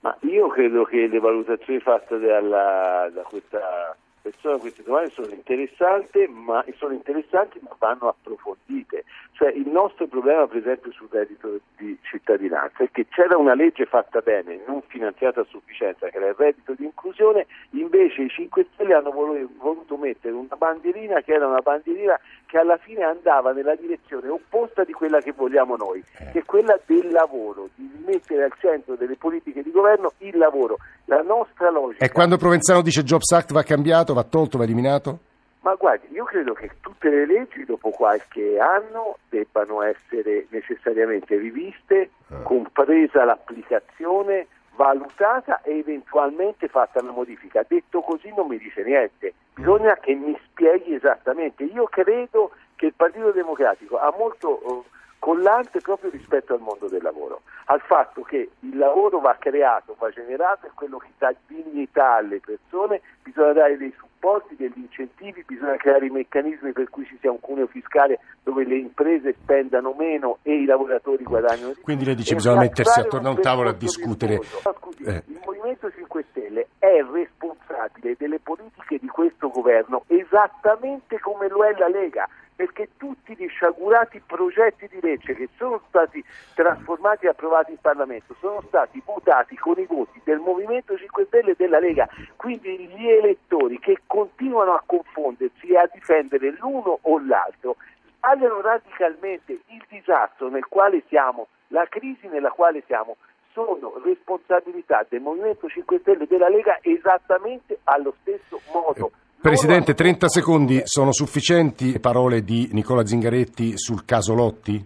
Ma 0.00 0.16
io 0.22 0.48
credo 0.48 0.84
che 0.84 1.06
le 1.06 1.18
valutazioni 1.18 1.80
fatte 1.80 2.18
dalla, 2.18 3.10
da 3.12 3.20
questa 3.22 3.94
persona, 4.30 4.58
queste 4.58 4.82
domande 4.82 5.10
sono 5.10 5.28
interessanti, 5.28 6.26
ma, 6.28 6.64
sono 6.76 6.92
interessanti 6.92 7.58
ma 7.62 7.74
vanno 7.78 8.08
approfondite. 8.08 9.04
Cioè, 9.32 9.52
il 9.52 9.68
nostro 9.68 10.06
problema, 10.06 10.46
per 10.46 10.58
esempio, 10.58 10.90
sul 10.92 11.08
reddito 11.10 11.60
di 11.76 11.96
cittadinanza 12.02 12.82
è 12.82 12.90
che 12.90 13.06
c'era 13.08 13.36
una 13.36 13.54
legge 13.54 13.86
fatta 13.86 14.20
bene, 14.20 14.60
non 14.66 14.82
finanziata 14.88 15.42
a 15.42 15.46
sufficienza, 15.48 16.08
che 16.08 16.16
era 16.16 16.28
il 16.28 16.34
reddito 16.36 16.74
di 16.74 16.84
inclusione, 16.84 17.46
invece 17.70 18.22
i 18.22 18.28
5 18.28 18.66
Stelle 18.72 18.94
hanno 18.94 19.12
voluto 19.12 19.96
mettere 19.96 20.34
una 20.34 20.56
bandierina 20.56 21.20
che 21.20 21.34
era 21.34 21.46
una 21.46 21.60
bandierina 21.60 22.18
che 22.46 22.58
alla 22.58 22.78
fine 22.78 23.04
andava 23.04 23.52
nella 23.52 23.76
direzione 23.76 24.28
opposta 24.28 24.82
di 24.82 24.92
quella 24.92 25.20
che 25.20 25.32
vogliamo 25.32 25.76
noi, 25.76 26.02
eh. 26.18 26.30
che 26.32 26.40
è 26.40 26.44
quella 26.44 26.76
del 26.86 27.10
lavoro, 27.10 27.68
di 27.74 27.88
mettere 28.04 28.44
al 28.44 28.54
centro 28.58 28.96
delle 28.96 29.16
politiche 29.16 29.62
di 29.62 29.70
governo 29.70 30.12
il 30.18 30.36
lavoro. 30.36 30.78
La 31.04 31.22
nostra 31.22 31.70
logica... 31.70 32.04
E 32.04 32.10
quando 32.10 32.36
Provenzano 32.36 32.82
dice 32.82 33.02
Jobs 33.02 33.30
Act 33.32 33.52
va 33.52 33.62
cambiato, 33.62 34.14
va 34.18 34.24
tolto, 34.24 34.58
va 34.58 34.64
eliminato? 34.64 35.18
Ma 35.60 35.74
guardi, 35.74 36.08
io 36.12 36.24
credo 36.24 36.54
che 36.54 36.70
tutte 36.80 37.08
le 37.10 37.26
leggi 37.26 37.64
dopo 37.64 37.90
qualche 37.90 38.58
anno 38.58 39.18
debbano 39.28 39.82
essere 39.82 40.46
necessariamente 40.50 41.36
riviste, 41.36 42.10
ah. 42.28 42.42
compresa 42.42 43.24
l'applicazione, 43.24 44.46
valutata 44.76 45.60
e 45.62 45.78
eventualmente 45.78 46.68
fatta 46.68 47.00
una 47.00 47.10
modifica. 47.10 47.64
Detto 47.66 48.00
così 48.00 48.32
non 48.34 48.46
mi 48.46 48.58
dice 48.58 48.82
niente, 48.84 49.34
bisogna 49.54 49.96
che 49.96 50.14
mi 50.14 50.38
spieghi 50.46 50.94
esattamente. 50.94 51.64
Io 51.64 51.84
credo 51.84 52.52
che 52.76 52.86
il 52.86 52.94
Partito 52.94 53.32
Democratico 53.32 53.98
ha 53.98 54.14
molto 54.16 54.60
eh, 54.60 54.96
collante 55.18 55.80
proprio 55.80 56.10
rispetto 56.10 56.54
al 56.54 56.60
mondo 56.60 56.88
del 56.88 57.02
lavoro, 57.02 57.42
al 57.66 57.80
fatto 57.80 58.22
che 58.22 58.50
il 58.60 58.76
lavoro 58.78 59.18
va 59.18 59.36
creato, 59.38 59.96
va 59.98 60.10
generato, 60.10 60.66
è 60.66 60.70
quello 60.74 60.98
che 60.98 61.08
dà 61.18 61.34
dignità 61.46 62.14
alle 62.14 62.40
persone, 62.40 63.00
bisogna 63.22 63.52
dare 63.52 63.76
dei 63.76 63.90
supporti, 63.90 64.07
degli 64.56 64.72
incentivi, 64.76 65.44
bisogna 65.46 65.76
creare 65.76 66.06
i 66.06 66.10
meccanismi 66.10 66.72
per 66.72 66.90
cui 66.90 67.04
ci 67.06 67.16
sia 67.20 67.30
un 67.30 67.40
cuneo 67.40 67.66
fiscale 67.66 68.18
dove 68.42 68.64
le 68.64 68.76
imprese 68.76 69.34
spendano 69.40 69.94
meno 69.96 70.38
e 70.42 70.62
i 70.62 70.64
lavoratori 70.64 71.22
guadagnano 71.22 71.68
di 71.68 71.74
più. 71.74 71.82
Quindi 71.82 72.04
lei 72.04 72.14
dice 72.14 72.30
che 72.30 72.36
bisogna 72.36 72.60
mettersi 72.60 73.00
attorno 73.00 73.28
a 73.28 73.32
un 73.32 73.40
tavolo 73.40 73.68
a 73.70 73.74
discutere. 73.74 74.40
Scusi, 74.42 75.04
eh. 75.04 75.22
Il 75.26 75.40
Movimento 75.44 75.90
5 75.90 76.24
Stelle 76.30 76.66
è 76.78 77.02
responsabile 77.12 78.16
delle 78.18 78.40
politiche 78.40 78.98
di 78.98 79.06
questo 79.06 79.48
governo 79.48 80.04
esattamente 80.08 81.18
come 81.20 81.48
lo 81.48 81.64
è 81.64 81.72
la 81.78 81.88
Lega 81.88 82.28
perché 82.58 82.88
tutti 82.96 83.36
gli 83.36 83.46
sciagurati 83.46 84.20
progetti 84.26 84.88
di 84.88 84.98
legge 85.00 85.32
che 85.32 85.48
sono 85.56 85.80
stati 85.86 86.24
trasformati 86.54 87.26
e 87.26 87.28
approvati 87.28 87.70
in 87.70 87.78
Parlamento 87.80 88.34
sono 88.40 88.60
stati 88.66 89.00
votati 89.04 89.56
con 89.56 89.78
i 89.78 89.86
voti 89.86 90.20
del 90.24 90.40
Movimento 90.40 90.98
5 90.98 91.26
Stelle 91.26 91.52
e 91.52 91.54
della 91.56 91.78
Lega, 91.78 92.08
quindi 92.34 92.76
gli 92.88 93.08
elettori 93.08 93.78
che 93.78 93.98
continuano 94.06 94.72
a 94.72 94.82
confondersi 94.84 95.68
e 95.68 95.76
a 95.76 95.88
difendere 95.92 96.50
l'uno 96.58 96.98
o 97.00 97.20
l'altro 97.20 97.76
sbagliano 98.16 98.60
radicalmente 98.60 99.52
il 99.52 99.84
disastro 99.88 100.48
nel 100.48 100.66
quale 100.66 101.04
siamo, 101.06 101.46
la 101.68 101.86
crisi 101.88 102.26
nella 102.26 102.50
quale 102.50 102.82
siamo 102.86 103.18
sono 103.52 104.00
responsabilità 104.02 105.06
del 105.08 105.20
Movimento 105.20 105.68
5 105.68 106.00
Stelle 106.00 106.24
e 106.24 106.26
della 106.26 106.48
Lega 106.48 106.80
esattamente 106.82 107.78
allo 107.84 108.14
stesso 108.20 108.60
modo. 108.72 109.12
Presidente, 109.40 109.94
30 109.94 110.26
secondi 110.26 110.80
sono 110.82 111.12
sufficienti 111.12 112.00
parole 112.00 112.42
di 112.42 112.70
Nicola 112.72 113.06
Zingaretti 113.06 113.78
sul 113.78 114.04
caso 114.04 114.34
Lotti? 114.34 114.84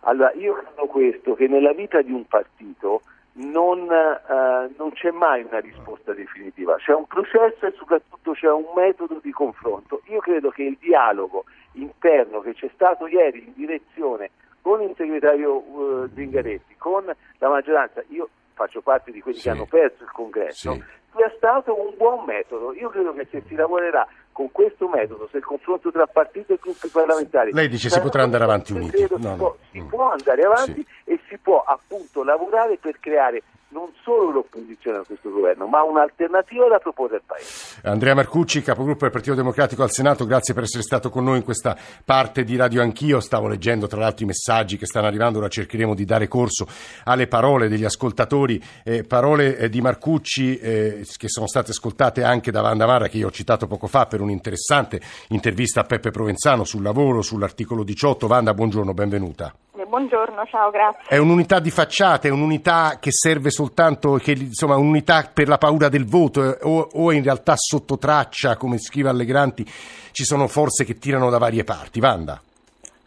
Allora, 0.00 0.32
io 0.32 0.54
credo 0.54 0.86
questo, 0.86 1.34
che 1.34 1.46
nella 1.46 1.74
vita 1.74 2.00
di 2.00 2.10
un 2.10 2.24
partito 2.26 3.02
non, 3.34 3.80
eh, 3.82 4.72
non, 4.78 4.92
c'è 4.94 5.10
mai 5.10 5.42
una 5.42 5.58
risposta 5.58 6.14
definitiva, 6.14 6.76
c'è 6.76 6.94
un 6.94 7.06
processo 7.06 7.66
e 7.66 7.74
soprattutto 7.76 8.32
c'è 8.32 8.50
un 8.50 8.64
metodo 8.74 9.20
di 9.22 9.30
confronto. 9.30 10.00
Io 10.06 10.20
credo 10.20 10.48
che 10.48 10.62
il 10.62 10.78
dialogo 10.80 11.44
interno 11.72 12.40
che 12.40 12.54
c'è 12.54 12.70
stato 12.72 13.06
ieri 13.06 13.44
in 13.46 13.52
direzione 13.54 14.30
con 14.62 14.80
il 14.80 14.94
segretario 14.96 15.52
uh, 15.54 16.08
Zingaretti, 16.14 16.76
con 16.78 17.04
la 17.04 17.48
maggioranza, 17.48 18.02
io 18.08 18.30
faccio 18.56 18.80
parte 18.80 19.12
di 19.12 19.20
quelli 19.20 19.36
sì. 19.36 19.44
che 19.44 19.50
hanno 19.50 19.66
perso 19.66 20.02
il 20.02 20.10
congresso, 20.10 20.72
sì 20.72 20.82
sia 21.16 21.32
stato 21.36 21.74
un 21.80 21.94
buon 21.96 22.24
metodo. 22.24 22.72
Io 22.74 22.90
credo 22.90 23.12
che 23.14 23.26
se 23.30 23.42
si 23.48 23.54
lavorerà 23.54 24.06
con 24.30 24.52
questo 24.52 24.86
metodo, 24.86 25.26
se 25.30 25.38
il 25.38 25.44
confronto 25.44 25.90
tra 25.90 26.06
partiti 26.06 26.52
e 26.52 26.58
gruppi 26.60 26.88
parlamentari... 26.88 27.52
Lei 27.52 27.68
dice 27.68 27.88
si 27.88 28.00
potrà 28.00 28.22
andare 28.22 28.44
avanti 28.44 28.74
uniti. 28.74 29.06
No, 29.08 29.18
si, 29.18 29.36
può, 29.36 29.56
si 29.70 29.80
può 29.80 30.10
andare 30.10 30.42
avanti 30.42 30.84
sì. 30.84 31.10
e 31.10 31.20
si 31.28 31.38
può 31.38 31.64
appunto 31.66 32.22
lavorare 32.22 32.76
per 32.76 33.00
creare 33.00 33.42
non 33.76 33.90
solo 34.02 34.30
l'opposizione 34.30 34.96
a 34.98 35.04
questo 35.04 35.30
governo, 35.30 35.66
ma 35.66 35.82
un'alternativa 35.82 36.66
da 36.66 36.78
proporre 36.78 37.16
al 37.16 37.22
Paese. 37.26 37.80
Andrea 37.82 38.14
Marcucci, 38.14 38.62
capogruppo 38.62 39.00
del 39.00 39.10
Partito 39.10 39.34
Democratico 39.34 39.82
al 39.82 39.90
Senato, 39.90 40.24
grazie 40.24 40.54
per 40.54 40.62
essere 40.62 40.82
stato 40.82 41.10
con 41.10 41.24
noi 41.24 41.36
in 41.36 41.44
questa 41.44 41.76
parte 42.02 42.42
di 42.42 42.56
Radio 42.56 42.80
Anch'io. 42.80 43.20
Stavo 43.20 43.48
leggendo 43.48 43.86
tra 43.86 44.00
l'altro 44.00 44.24
i 44.24 44.28
messaggi 44.28 44.78
che 44.78 44.86
stanno 44.86 45.06
arrivando, 45.06 45.38
ora 45.38 45.48
cercheremo 45.48 45.94
di 45.94 46.06
dare 46.06 46.26
corso 46.26 46.66
alle 47.04 47.26
parole 47.26 47.68
degli 47.68 47.84
ascoltatori, 47.84 48.62
eh, 48.82 49.04
parole 49.04 49.58
eh, 49.58 49.68
di 49.68 49.82
Marcucci 49.82 50.58
eh, 50.58 51.06
che 51.18 51.28
sono 51.28 51.46
state 51.46 51.72
ascoltate 51.72 52.22
anche 52.22 52.50
da 52.50 52.62
Vanda 52.62 52.86
Marra 52.86 53.08
che 53.08 53.18
io 53.18 53.26
ho 53.26 53.30
citato 53.30 53.66
poco 53.66 53.88
fa 53.88 54.06
per 54.06 54.22
un'interessante 54.22 55.00
intervista 55.28 55.80
a 55.80 55.84
Peppe 55.84 56.10
Provenzano 56.10 56.64
sul 56.64 56.82
lavoro, 56.82 57.20
sull'articolo 57.20 57.84
18. 57.84 58.26
Vanda, 58.26 58.54
buongiorno, 58.54 58.94
benvenuta. 58.94 59.52
Buongiorno, 59.84 60.46
ciao, 60.46 60.70
grazie. 60.70 61.04
È 61.06 61.18
un'unità 61.18 61.60
di 61.60 61.70
facciata, 61.70 62.28
è 62.28 62.30
un'unità 62.30 62.96
che 62.98 63.10
serve 63.12 63.50
soltanto, 63.50 64.14
che, 64.14 64.32
insomma, 64.32 64.76
un'unità 64.76 65.30
per 65.32 65.48
la 65.48 65.58
paura 65.58 65.90
del 65.90 66.06
voto 66.06 66.42
eh, 66.42 66.58
o, 66.62 66.88
o 66.94 67.12
in 67.12 67.22
realtà 67.22 67.54
sotto 67.56 67.98
traccia, 67.98 68.56
come 68.56 68.78
scrive 68.78 69.10
Allegranti, 69.10 69.64
ci 70.12 70.24
sono 70.24 70.48
forze 70.48 70.84
che 70.84 70.94
tirano 70.94 71.28
da 71.28 71.36
varie 71.36 71.62
parti. 71.62 72.00
Vanda. 72.00 72.40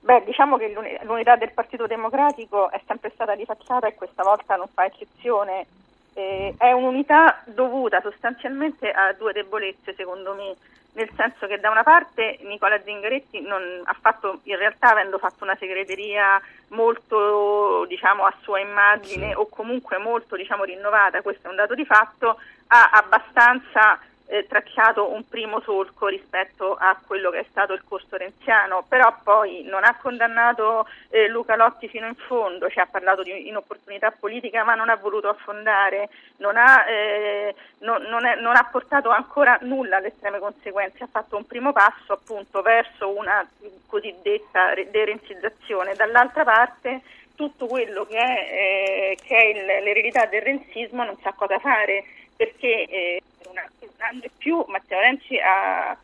Beh, 0.02 0.24
diciamo 0.26 0.58
che 0.58 0.74
l'unità 1.04 1.36
del 1.36 1.52
Partito 1.54 1.88
Democratico 1.88 2.70
è 2.70 2.80
sempre 2.86 3.12
stata 3.14 3.36
di 3.36 3.46
facciata 3.46 3.88
e 3.88 3.96
questa 3.96 4.24
volta 4.24 4.56
non 4.56 4.68
fa 4.72 4.86
eccezione. 4.86 5.66
Eh, 6.14 6.54
è 6.58 6.72
un'unità 6.72 7.42
dovuta 7.46 8.00
sostanzialmente 8.02 8.90
a 8.90 9.14
due 9.18 9.34
debolezze, 9.34 9.94
secondo 9.96 10.34
me 10.36 10.56
nel 11.00 11.10
senso 11.16 11.48
che 11.48 11.60
da 11.60 11.70
una 11.70 11.84
parte 11.84 12.40
Nicola 12.42 12.78
Zingaretti 12.82 13.40
non, 13.40 13.62
ha 13.86 13.96
fatto, 14.02 14.42
in 14.44 14.58
realtà 14.58 14.92
avendo 14.92 15.18
fatto 15.18 15.46
una 15.46 15.56
segreteria 15.58 16.42
molto 16.70 17.86
diciamo, 17.88 18.26
a 18.26 18.34
sua 18.42 18.60
immagine 18.60 19.30
sì. 19.30 19.36
o 19.38 19.48
comunque 19.48 19.98
molto 19.98 20.36
diciamo, 20.36 20.66
rinnovata, 20.66 21.22
questo 21.22 21.48
è 21.48 21.50
un 21.50 21.56
dato 21.56 21.74
di 21.74 21.86
fatto, 21.86 22.38
ha 22.68 22.90
abbastanza 22.92 23.98
eh, 24.30 24.46
tracciato 24.48 25.12
un 25.12 25.28
primo 25.28 25.60
solco 25.62 26.06
rispetto 26.06 26.76
a 26.76 26.96
quello 27.06 27.32
che 27.32 27.40
è 27.40 27.46
stato 27.50 27.74
il 27.74 27.82
corso 27.88 28.16
renziano, 28.16 28.86
però 28.88 29.16
poi 29.24 29.64
non 29.64 29.84
ha 29.84 29.98
condannato 30.00 30.88
eh, 31.10 31.28
Luca 31.28 31.56
Lotti 31.56 31.88
fino 31.88 32.06
in 32.06 32.14
fondo, 32.14 32.70
ci 32.70 32.80
ha 32.80 32.86
parlato 32.86 33.24
di 33.24 33.48
inopportunità 33.48 34.12
politica 34.12 34.64
ma 34.64 34.76
non 34.76 34.90
ha 34.90 34.96
voluto 34.96 35.30
affondare, 35.30 36.10
non 36.38 36.58
ha, 36.58 36.88
eh, 36.88 37.56
non, 37.80 38.04
non, 38.04 38.26
è, 38.26 38.36
non 38.36 38.56
ha 38.56 38.68
portato 38.72 39.10
ancora 39.10 39.58
nulla 39.62 39.98
alle 39.98 40.10
estreme 40.10 40.38
conseguenze, 40.38 41.04
ha 41.04 41.10
fatto 41.12 41.36
un 41.36 41.48
primo 41.48 41.74
passo 41.74 42.14
appunto 42.14 42.62
verso 42.62 43.10
una 43.10 43.44
cosiddetta 43.88 44.76
derenzizzazione, 44.92 45.96
dall'altra 45.96 46.44
parte 46.44 47.02
tutto 47.34 47.66
quello 47.66 48.06
che 48.06 48.18
è, 48.18 49.14
eh, 49.14 49.18
che 49.24 49.36
è 49.36 49.82
l'eredità 49.82 50.26
del 50.26 50.42
renzismo 50.42 51.04
non 51.04 51.18
sa 51.22 51.32
cosa 51.32 51.58
fare 51.58 52.04
perché 52.36 52.86
eh, 52.86 53.22
un 53.48 53.58
anno 53.98 54.24
e 54.24 54.32
più 54.38 54.64
Matteo 54.68 55.00
Renzi 55.00 55.38
ha, 55.38 55.90
ha 55.90 55.98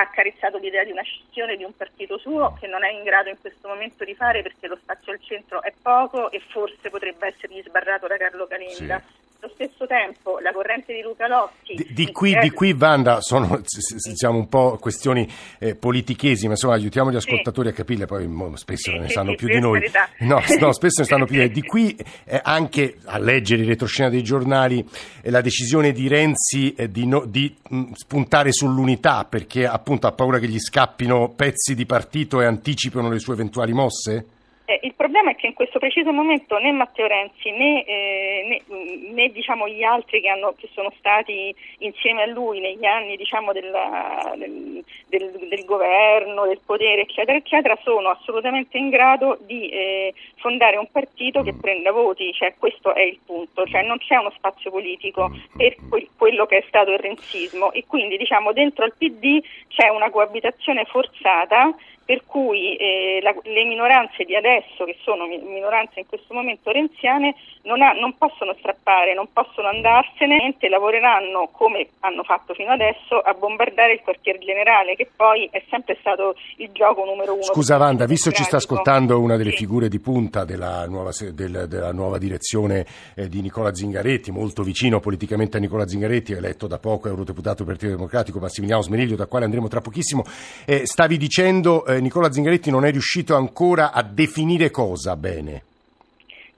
accarezzato 0.00 0.58
l'idea 0.58 0.84
di 0.84 0.90
una 0.90 1.02
scissione 1.02 1.56
di 1.56 1.64
un 1.64 1.76
partito 1.76 2.18
suo 2.18 2.56
che 2.58 2.66
non 2.66 2.84
è 2.84 2.90
in 2.90 3.02
grado 3.02 3.28
in 3.28 3.40
questo 3.40 3.68
momento 3.68 4.04
di 4.04 4.14
fare 4.14 4.42
perché 4.42 4.66
lo 4.66 4.76
spazio 4.76 5.12
al 5.12 5.20
centro 5.22 5.62
è 5.62 5.72
poco 5.80 6.30
e 6.30 6.40
forse 6.40 6.90
potrebbe 6.90 7.28
essergli 7.28 7.62
sbarrato 7.62 8.06
da 8.06 8.16
Carlo 8.16 8.46
Calenda. 8.46 8.98
Sì 8.98 9.28
allo 9.40 9.52
stesso 9.54 9.86
tempo 9.86 10.38
la 10.40 10.52
corrente 10.52 10.92
di 10.92 11.00
Luca 11.00 11.26
Lotti. 11.26 11.74
Di, 11.74 11.86
di, 11.90 12.12
qui, 12.12 12.38
di 12.38 12.50
qui, 12.50 12.74
Vanda, 12.74 13.20
sono 13.20 13.60
diciamo, 14.04 14.38
un 14.38 14.48
po' 14.48 14.76
questioni 14.78 15.26
eh, 15.58 15.74
politichesi, 15.74 16.46
ma 16.46 16.52
insomma 16.52 16.74
aiutiamo 16.74 17.10
gli 17.10 17.16
ascoltatori 17.16 17.68
sì. 17.68 17.74
a 17.74 17.76
capirle, 17.76 18.06
poi 18.06 18.28
spesso 18.54 18.90
sì, 18.90 18.98
ne 18.98 19.08
sanno 19.08 19.30
sì, 19.30 19.36
più 19.36 19.48
di 19.48 19.60
noi. 19.60 19.90
No, 20.18 20.40
no, 20.58 20.72
spesso 20.72 21.00
ne 21.00 21.06
sanno 21.06 21.24
più 21.24 21.36
di 21.36 21.40
noi. 21.40 21.50
Di 21.50 21.62
qui 21.62 21.96
eh, 22.24 22.40
anche 22.42 22.96
a 23.04 23.18
leggere 23.18 23.62
in 23.62 23.68
retroscena 23.68 24.10
dei 24.10 24.22
giornali 24.22 24.86
eh, 25.22 25.30
la 25.30 25.40
decisione 25.40 25.92
di 25.92 26.06
Renzi 26.08 26.74
eh, 26.74 26.90
di, 26.90 27.06
no, 27.06 27.24
di 27.24 27.54
mh, 27.68 27.76
mm, 27.76 27.92
spuntare 27.92 28.52
sull'unità 28.52 29.24
perché 29.24 29.66
appunto 29.66 30.06
ha 30.06 30.12
paura 30.12 30.38
che 30.38 30.48
gli 30.48 30.58
scappino 30.58 31.30
pezzi 31.30 31.74
di 31.74 31.86
partito 31.86 32.40
e 32.40 32.44
anticipino 32.44 33.08
le 33.08 33.18
sue 33.18 33.34
eventuali 33.34 33.72
mosse? 33.72 34.26
Eh, 34.70 34.78
il 34.84 34.94
problema 34.94 35.32
è 35.32 35.34
che 35.34 35.48
in 35.48 35.54
questo 35.54 35.80
preciso 35.80 36.12
momento 36.12 36.56
né 36.58 36.70
Matteo 36.70 37.08
Renzi 37.08 37.50
né, 37.50 37.84
eh, 37.84 38.62
né, 38.68 38.76
né 39.10 39.28
diciamo, 39.30 39.66
gli 39.66 39.82
altri 39.82 40.20
che, 40.20 40.28
hanno, 40.28 40.54
che, 40.56 40.68
sono 40.72 40.92
stati 40.96 41.52
insieme 41.78 42.22
a 42.22 42.26
lui 42.26 42.60
negli 42.60 42.84
anni 42.84 43.16
diciamo, 43.16 43.50
della, 43.50 44.32
del, 44.36 44.84
del, 45.08 45.48
del, 45.48 45.64
governo, 45.64 46.46
del 46.46 46.60
potere, 46.64 47.02
eccetera, 47.02 47.36
eccetera, 47.36 47.76
sono 47.82 48.10
assolutamente 48.10 48.78
in 48.78 48.90
grado 48.90 49.38
di 49.40 49.70
eh, 49.70 50.14
fondare 50.36 50.76
un 50.76 50.88
partito 50.88 51.42
che 51.42 51.52
prenda 51.52 51.90
voti, 51.90 52.32
cioè, 52.32 52.54
questo 52.56 52.94
è 52.94 53.02
il 53.02 53.18
punto, 53.26 53.66
cioè, 53.66 53.82
non 53.82 53.98
c'è 53.98 54.18
uno 54.18 54.30
spazio 54.30 54.70
politico 54.70 55.32
per 55.56 55.74
que- 55.88 56.10
quello 56.16 56.46
che 56.46 56.58
è 56.58 56.64
stato 56.68 56.92
il 56.92 57.00
renzismo. 57.00 57.72
E 57.72 57.86
quindi 57.88 58.16
diciamo, 58.16 58.52
dentro 58.52 58.84
al 58.84 58.94
PD 58.96 59.42
c'è 59.66 59.88
una 59.88 60.10
coabitazione 60.10 60.84
forzata 60.84 61.74
per 62.10 62.24
cui 62.26 62.74
eh, 62.74 63.20
la, 63.22 63.32
le 63.44 63.64
minoranze 63.64 64.24
di 64.24 64.34
adesso, 64.34 64.82
che 64.84 64.96
sono 65.04 65.26
minoranze 65.26 66.00
in 66.00 66.06
questo 66.08 66.34
momento 66.34 66.72
renziane, 66.72 67.36
non, 67.62 67.82
ha, 67.82 67.92
non 67.92 68.16
possono 68.18 68.52
strappare, 68.58 69.14
non 69.14 69.28
possono 69.32 69.68
andarsene, 69.68 70.56
lavoreranno 70.68 71.50
come 71.52 71.86
hanno 72.00 72.24
fatto 72.24 72.52
fino 72.52 72.72
adesso 72.72 73.16
a 73.16 73.32
bombardare 73.34 73.92
il 73.92 74.00
quartier 74.02 74.38
generale, 74.38 74.96
che 74.96 75.08
poi 75.14 75.48
è 75.52 75.62
sempre 75.70 75.98
stato 76.00 76.34
il 76.56 76.70
gioco 76.72 77.04
numero 77.04 77.34
uno. 77.34 77.44
Scusa 77.44 77.76
Wanda, 77.76 78.06
visto 78.06 78.32
ci 78.32 78.42
sta 78.42 78.56
ascoltando 78.56 79.20
una 79.20 79.36
delle 79.36 79.50
sì. 79.50 79.58
figure 79.58 79.88
di 79.88 80.00
punta 80.00 80.44
della 80.44 80.86
nuova, 80.88 81.10
del, 81.32 81.66
della 81.68 81.92
nuova 81.92 82.18
direzione 82.18 82.86
eh, 83.14 83.28
di 83.28 83.40
Nicola 83.40 83.72
Zingaretti, 83.72 84.32
molto 84.32 84.64
vicino 84.64 84.98
politicamente 84.98 85.58
a 85.58 85.60
Nicola 85.60 85.86
Zingaretti, 85.86 86.32
eletto 86.32 86.66
da 86.66 86.78
poco 86.78 87.06
eurodeputato 87.06 87.62
del 87.62 87.66
Partito 87.66 87.92
Democratico, 87.92 88.40
Massimiliano 88.40 88.82
Smeriglio, 88.82 89.14
da 89.14 89.26
quale 89.26 89.44
andremo 89.44 89.68
tra 89.68 89.80
pochissimo, 89.80 90.24
eh, 90.64 90.86
stavi 90.86 91.16
dicendo 91.16 91.86
eh, 91.86 91.98
Nicola 92.00 92.32
Zingaretti 92.32 92.70
non 92.70 92.84
è 92.84 92.90
riuscito 92.90 93.36
ancora 93.36 93.92
a 93.92 94.02
definire 94.02 94.70
cosa 94.70 95.16
bene 95.16 95.64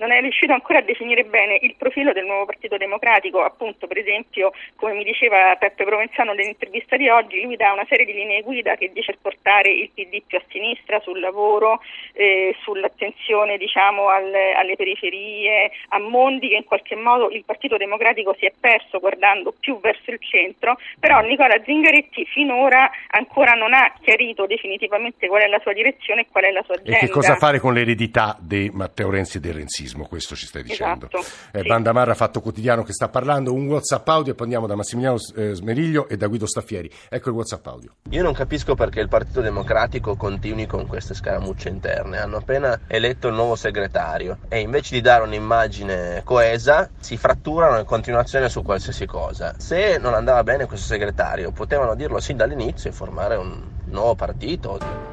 non 0.02 0.10
è 0.10 0.20
riuscito 0.20 0.52
ancora 0.52 0.80
a 0.80 0.82
definire 0.82 1.22
bene 1.22 1.56
il 1.62 1.76
profilo 1.78 2.12
del 2.12 2.26
nuovo 2.26 2.44
Partito 2.46 2.76
Democratico, 2.76 3.40
appunto 3.42 3.86
per 3.86 3.98
esempio 3.98 4.52
come 4.74 4.94
mi 4.94 5.04
diceva 5.04 5.54
Peppe 5.54 5.84
Provenzano 5.84 6.32
nell'intervista 6.32 6.96
di 6.96 7.08
oggi, 7.08 7.40
lui 7.40 7.54
dà 7.54 7.72
una 7.72 7.86
serie 7.88 8.04
di 8.04 8.12
linee 8.12 8.42
guida 8.42 8.74
che 8.74 8.90
dice 8.92 9.16
portare 9.20 9.70
il 9.70 9.90
PD 9.94 10.22
più 10.26 10.38
a 10.38 10.42
sinistra 10.50 10.98
sul 11.00 11.20
lavoro, 11.20 11.80
eh, 12.14 12.56
sull'attenzione 12.62 13.56
diciamo, 13.58 14.08
alle, 14.08 14.54
alle 14.54 14.74
periferie, 14.74 15.70
a 15.90 16.00
mondi 16.00 16.48
che 16.48 16.56
in 16.56 16.64
qualche 16.64 16.96
modo 16.96 17.30
il 17.30 17.44
Partito 17.44 17.76
Democratico 17.76 18.34
si 18.36 18.46
è 18.46 18.52
perso 18.58 18.98
guardando 18.98 19.54
più 19.58 19.78
verso 19.78 20.10
il 20.10 20.18
centro, 20.20 20.78
però 20.98 21.20
Nicola 21.20 21.62
Zingaretti 21.64 22.24
finora 22.24 22.90
ancora 23.10 23.52
non 23.52 23.72
ha 23.72 23.94
chiarito 24.00 24.46
definitivamente 24.46 25.28
qual 25.28 25.42
è 25.42 25.46
la 25.46 25.60
sua 25.60 25.72
direzione 25.72 26.22
e 26.22 26.26
qual 26.28 26.44
è 26.44 26.50
la 26.50 26.62
sua 26.64 26.74
agenda. 26.74 26.96
E 26.96 27.06
che 27.06 27.08
cosa 27.08 27.36
fare 27.36 27.60
con 27.60 27.72
l'eredità 27.72 28.36
di 28.40 28.68
Matteo 28.72 29.10
Renzi 29.10 29.36
e 29.36 29.40
del 29.40 29.54
renzismo? 29.54 29.91
Terrorismo, 29.92 30.06
questo 30.06 30.34
ci 30.34 30.46
stai 30.46 30.62
dicendo. 30.62 31.06
Esatto, 31.06 31.18
eh, 31.52 31.60
sì. 31.60 31.68
Bandamarra 31.68 32.14
Fatto 32.14 32.40
Quotidiano 32.40 32.82
che 32.82 32.92
sta 32.92 33.08
parlando, 33.08 33.52
un 33.52 33.66
WhatsApp 33.66 34.08
audio 34.08 34.32
e 34.32 34.34
poi 34.34 34.44
andiamo 34.44 34.66
da 34.66 34.74
Massimiliano 34.74 35.18
eh, 35.36 35.54
Smeriglio 35.54 36.08
e 36.08 36.16
da 36.16 36.26
Guido 36.26 36.46
Staffieri. 36.46 36.90
Ecco 37.08 37.28
il 37.28 37.34
WhatsApp 37.36 37.66
audio. 37.66 37.90
Io 38.10 38.22
non 38.22 38.32
capisco 38.32 38.74
perché 38.74 39.00
il 39.00 39.08
Partito 39.08 39.40
Democratico 39.40 40.16
continui 40.16 40.66
con 40.66 40.86
queste 40.86 41.14
scaramucce 41.14 41.68
interne. 41.68 42.18
Hanno 42.18 42.38
appena 42.38 42.80
eletto 42.86 43.28
il 43.28 43.34
nuovo 43.34 43.54
segretario 43.54 44.38
e 44.48 44.60
invece 44.60 44.94
di 44.94 45.00
dare 45.00 45.22
un'immagine 45.24 46.22
coesa 46.24 46.88
si 46.98 47.16
fratturano 47.16 47.78
in 47.78 47.84
continuazione 47.84 48.48
su 48.48 48.62
qualsiasi 48.62 49.06
cosa. 49.06 49.54
Se 49.58 49.98
non 49.98 50.14
andava 50.14 50.42
bene 50.42 50.66
questo 50.66 50.86
segretario, 50.86 51.52
potevano 51.52 51.94
dirlo 51.94 52.20
sin 52.20 52.36
dall'inizio 52.36 52.90
e 52.90 52.92
formare 52.92 53.36
un 53.36 53.60
nuovo 53.86 54.14
partito. 54.14 55.10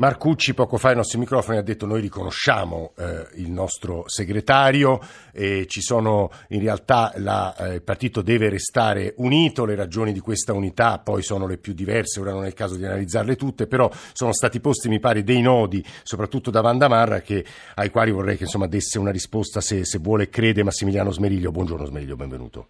Marcucci 0.00 0.54
poco 0.54 0.78
fa 0.78 0.88
ai 0.88 0.96
nostri 0.96 1.18
microfoni 1.18 1.58
ha 1.58 1.62
detto 1.62 1.84
noi 1.84 2.00
riconosciamo 2.00 2.92
eh, 2.96 3.26
il 3.34 3.50
nostro 3.50 4.04
segretario 4.06 4.98
e 5.30 5.66
ci 5.66 5.82
sono 5.82 6.30
in 6.48 6.60
realtà 6.60 7.12
la, 7.16 7.54
eh, 7.54 7.74
il 7.74 7.82
partito 7.82 8.22
deve 8.22 8.48
restare 8.48 9.12
unito, 9.18 9.66
le 9.66 9.74
ragioni 9.74 10.14
di 10.14 10.20
questa 10.20 10.54
unità 10.54 10.98
poi 11.04 11.22
sono 11.22 11.46
le 11.46 11.58
più 11.58 11.74
diverse, 11.74 12.18
ora 12.18 12.32
non 12.32 12.44
è 12.44 12.46
il 12.46 12.54
caso 12.54 12.76
di 12.76 12.86
analizzarle 12.86 13.36
tutte, 13.36 13.66
però 13.66 13.90
sono 14.14 14.32
stati 14.32 14.58
posti 14.58 14.88
mi 14.88 15.00
pare 15.00 15.22
dei 15.22 15.42
nodi, 15.42 15.84
soprattutto 16.02 16.50
da 16.50 16.62
Vandamarra, 16.62 17.20
che, 17.20 17.44
ai 17.74 17.90
quali 17.90 18.10
vorrei 18.10 18.38
che 18.38 18.44
insomma, 18.44 18.68
desse 18.68 18.98
una 18.98 19.10
risposta 19.10 19.60
se, 19.60 19.84
se 19.84 19.98
vuole 19.98 20.30
crede 20.30 20.62
Massimiliano 20.62 21.10
Smeriglio. 21.10 21.50
Buongiorno 21.50 21.84
Smeriglio, 21.84 22.16
benvenuto. 22.16 22.68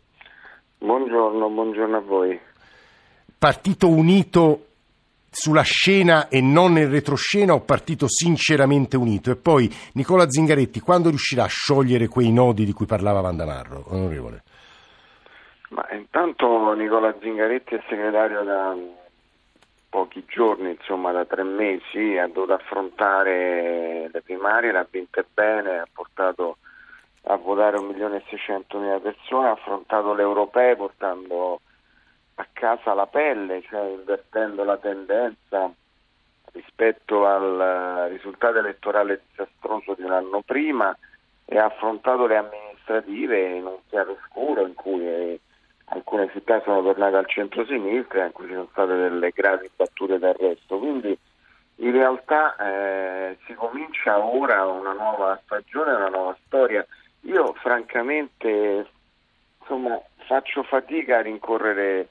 Buongiorno, 0.79 1.49
buongiorno 1.49 1.97
a 1.97 2.01
voi. 2.01 2.41
Partito 3.39 3.89
unito 3.89 4.65
sulla 5.31 5.63
scena 5.63 6.29
e 6.29 6.41
non 6.41 6.73
nel 6.73 6.89
retroscena 6.89 7.55
o 7.55 7.61
partito 7.61 8.09
sinceramente 8.09 8.97
unito? 8.97 9.31
E 9.31 9.37
poi 9.37 9.73
Nicola 9.95 10.29
Zingaretti, 10.29 10.81
quando 10.81 11.09
riuscirà 11.09 11.45
a 11.45 11.49
sciogliere 11.49 12.09
quei 12.09 12.33
nodi 12.33 12.65
di 12.65 12.73
cui 12.73 12.87
parlava 12.87 13.21
Vandamarro, 13.21 13.85
onorevole? 13.89 14.43
Ma 15.71 15.87
intanto 15.93 16.73
Nicola 16.75 17.15
Zingaretti 17.21 17.77
è 17.77 17.83
segretario 17.89 18.43
da 18.43 18.77
pochi 19.89 20.25
giorni, 20.27 20.71
insomma 20.71 21.13
da 21.13 21.25
tre 21.25 21.43
mesi, 21.43 22.17
ha 22.17 22.27
dovuto 22.27 22.55
affrontare 22.55 24.09
le 24.13 24.23
primarie, 24.23 24.73
le 24.73 24.79
ha 24.79 24.87
vinte 24.89 25.25
bene, 25.33 25.79
ha 25.79 25.89
portato 25.93 26.57
a 27.25 27.37
votare 27.37 27.79
1.600.000 27.79 29.01
persone, 29.01 29.49
ha 29.49 29.53
affrontato 29.53 30.15
le 30.15 30.23
europee 30.23 30.77
portando 30.77 31.61
a 32.35 32.47
casa 32.53 32.95
la 32.95 33.07
pelle, 33.07 33.63
cioè 33.63 33.89
invertendo 33.89 34.65
la 34.65 34.77
tendenza 34.77 35.71
rispetto 36.53 37.27
al 37.27 38.09
risultato 38.11 38.59
elettorale 38.59 39.23
disastroso 39.29 39.95
di 39.95 40.03
un 40.03 40.13
anno 40.13 40.43
prima 40.43 40.97
e 41.45 41.59
ha 41.59 41.67
affrontato 41.67 42.27
le 42.27 42.37
amministrative 42.37 43.57
in 43.57 43.67
un 43.67 43.79
chiaro 43.89 44.17
scuro 44.29 44.67
in 44.67 44.75
cui 44.75 45.39
alcune 45.87 46.31
città 46.33 46.61
sono 46.63 46.83
tornate 46.83 47.17
al 47.17 47.29
centro-sinistra 47.29 48.23
e 48.23 48.27
in 48.27 48.33
cui 48.33 48.47
ci 48.47 48.53
sono 48.53 48.69
state 48.71 48.95
delle 48.95 49.31
gravi 49.31 49.71
battute 49.75 50.19
d'arresto. 50.19 50.79
Quindi 50.79 51.17
in 51.77 51.93
realtà 51.93 52.57
eh, 52.57 53.39
si 53.47 53.55
comincia 53.55 54.19
ora 54.19 54.67
una 54.67 54.93
nuova 54.93 55.41
stagione, 55.45 55.93
una 55.95 56.09
nuova 56.09 56.37
storia. 56.47 56.85
Io 57.23 57.53
francamente 57.55 58.87
insomma, 59.61 60.01
faccio 60.27 60.63
fatica 60.63 61.19
a 61.19 61.23
rincorrere 61.23 62.09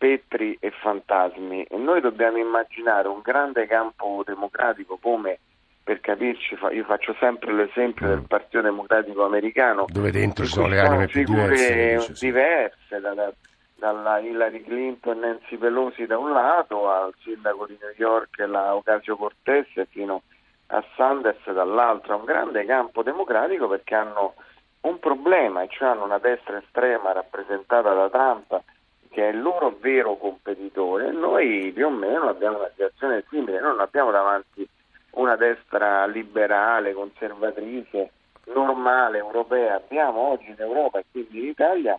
spettri 0.00 0.56
e 0.58 0.70
fantasmi. 0.70 1.64
E 1.64 1.76
noi 1.76 2.00
dobbiamo 2.00 2.38
immaginare 2.38 3.08
un 3.08 3.20
grande 3.20 3.66
campo 3.66 4.22
democratico 4.24 4.98
come 5.00 5.38
per 5.82 6.00
capirci, 6.00 6.56
io 6.72 6.84
faccio 6.84 7.14
sempre 7.18 7.52
l'esempio 7.52 8.06
del 8.06 8.24
Partito 8.26 8.60
Democratico 8.60 9.24
americano 9.24 9.86
dove 9.88 10.10
dentro 10.10 10.44
ci 10.44 10.52
sono 10.52 10.68
le 10.68 10.78
anime 10.78 11.06
più 11.06 11.24
diverse, 11.24 12.12
diverse 12.20 13.00
da, 13.00 13.12
da, 13.14 13.32
dalla 13.74 14.18
Hillary 14.20 14.62
Clinton 14.62 15.16
e 15.16 15.26
Nancy 15.26 15.56
Pelosi 15.56 16.06
da 16.06 16.16
un 16.16 16.32
lato 16.32 16.88
al 16.88 17.12
sindaco 17.22 17.66
di 17.66 17.76
New 17.80 17.92
York 17.96 18.38
la 18.46 18.74
Ocasio 18.74 19.16
Cortez 19.16 19.66
fino 19.88 20.22
a 20.66 20.84
Sanders 20.96 21.50
dall'altro, 21.50 22.16
un 22.16 22.24
grande 22.24 22.64
campo 22.64 23.02
democratico 23.02 23.66
perché 23.66 23.94
hanno 23.96 24.34
un 24.82 24.98
problema, 25.00 25.62
e 25.62 25.68
cioè 25.70 25.88
hanno 25.88 26.04
una 26.04 26.18
destra 26.18 26.58
estrema 26.58 27.12
rappresentata 27.12 27.92
da 27.92 28.08
Trump 28.10 28.62
che 29.10 29.28
è 29.28 29.32
il 29.32 29.42
loro 29.42 29.76
vero 29.80 30.16
competitore 30.16 31.10
noi 31.10 31.72
più 31.74 31.86
o 31.86 31.90
meno 31.90 32.28
abbiamo 32.28 32.58
una 32.58 32.70
situazione 32.70 33.24
simile, 33.28 33.60
noi 33.60 33.70
non 33.70 33.80
abbiamo 33.80 34.10
davanti 34.10 34.66
una 35.12 35.34
destra 35.34 36.06
liberale, 36.06 36.92
conservatrice, 36.92 38.10
normale, 38.54 39.18
europea, 39.18 39.74
abbiamo 39.74 40.30
oggi 40.30 40.50
in 40.50 40.56
Europa 40.58 41.00
e 41.00 41.04
quindi 41.10 41.40
in 41.40 41.48
Italia 41.48 41.98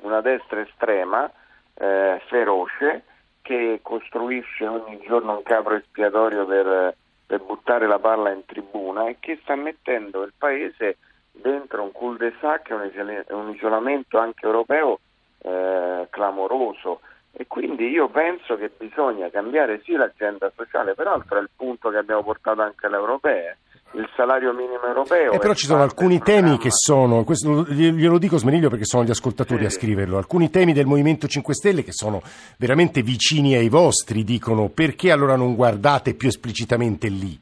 una 0.00 0.20
destra 0.22 0.60
estrema, 0.60 1.30
eh, 1.74 2.20
feroce, 2.26 3.04
che 3.42 3.80
costruisce 3.82 4.66
ogni 4.66 5.00
giorno 5.04 5.36
un 5.36 5.42
capro 5.42 5.74
espiatorio 5.74 6.46
per, 6.46 6.96
per 7.26 7.42
buttare 7.42 7.86
la 7.86 7.98
palla 7.98 8.30
in 8.30 8.44
tribuna 8.46 9.08
e 9.08 9.16
che 9.20 9.38
sta 9.42 9.54
mettendo 9.56 10.22
il 10.22 10.32
paese 10.36 10.96
dentro 11.32 11.82
un 11.82 11.92
cul-de-sac 11.92 12.70
e 12.70 13.34
un 13.34 13.50
isolamento 13.50 14.18
anche 14.18 14.46
europeo 14.46 15.00
eh, 15.42 16.06
clamoroso 16.10 17.00
e 17.34 17.46
quindi 17.46 17.88
io 17.88 18.08
penso 18.08 18.56
che 18.56 18.70
bisogna 18.76 19.30
cambiare 19.30 19.80
sì 19.84 19.92
l'agenda 19.92 20.52
sociale, 20.54 20.94
peraltro 20.94 21.38
è 21.38 21.40
il 21.40 21.48
punto 21.56 21.88
che 21.88 21.96
abbiamo 21.96 22.22
portato 22.22 22.60
anche 22.60 22.86
alle 22.86 22.96
europee. 22.96 23.56
Il 23.94 24.08
salario 24.16 24.54
minimo 24.54 24.84
europeo. 24.86 25.32
Eh, 25.32 25.38
però 25.38 25.52
ci 25.52 25.66
sono 25.66 25.82
alcuni 25.82 26.18
temi 26.20 26.56
che 26.56 26.70
sono, 26.70 27.24
questo 27.24 27.64
glielo 27.64 28.16
dico 28.16 28.38
Smeriglio 28.38 28.70
perché 28.70 28.86
sono 28.86 29.04
gli 29.04 29.10
ascoltatori 29.10 29.60
sì. 29.60 29.66
a 29.66 29.70
scriverlo, 29.70 30.16
alcuni 30.16 30.48
temi 30.48 30.72
del 30.72 30.86
Movimento 30.86 31.26
5 31.26 31.52
Stelle 31.52 31.84
che 31.84 31.92
sono 31.92 32.22
veramente 32.56 33.02
vicini 33.02 33.54
ai 33.54 33.68
vostri, 33.68 34.24
dicono 34.24 34.68
perché 34.68 35.10
allora 35.10 35.36
non 35.36 35.54
guardate 35.54 36.14
più 36.14 36.28
esplicitamente 36.28 37.08
lì? 37.08 37.38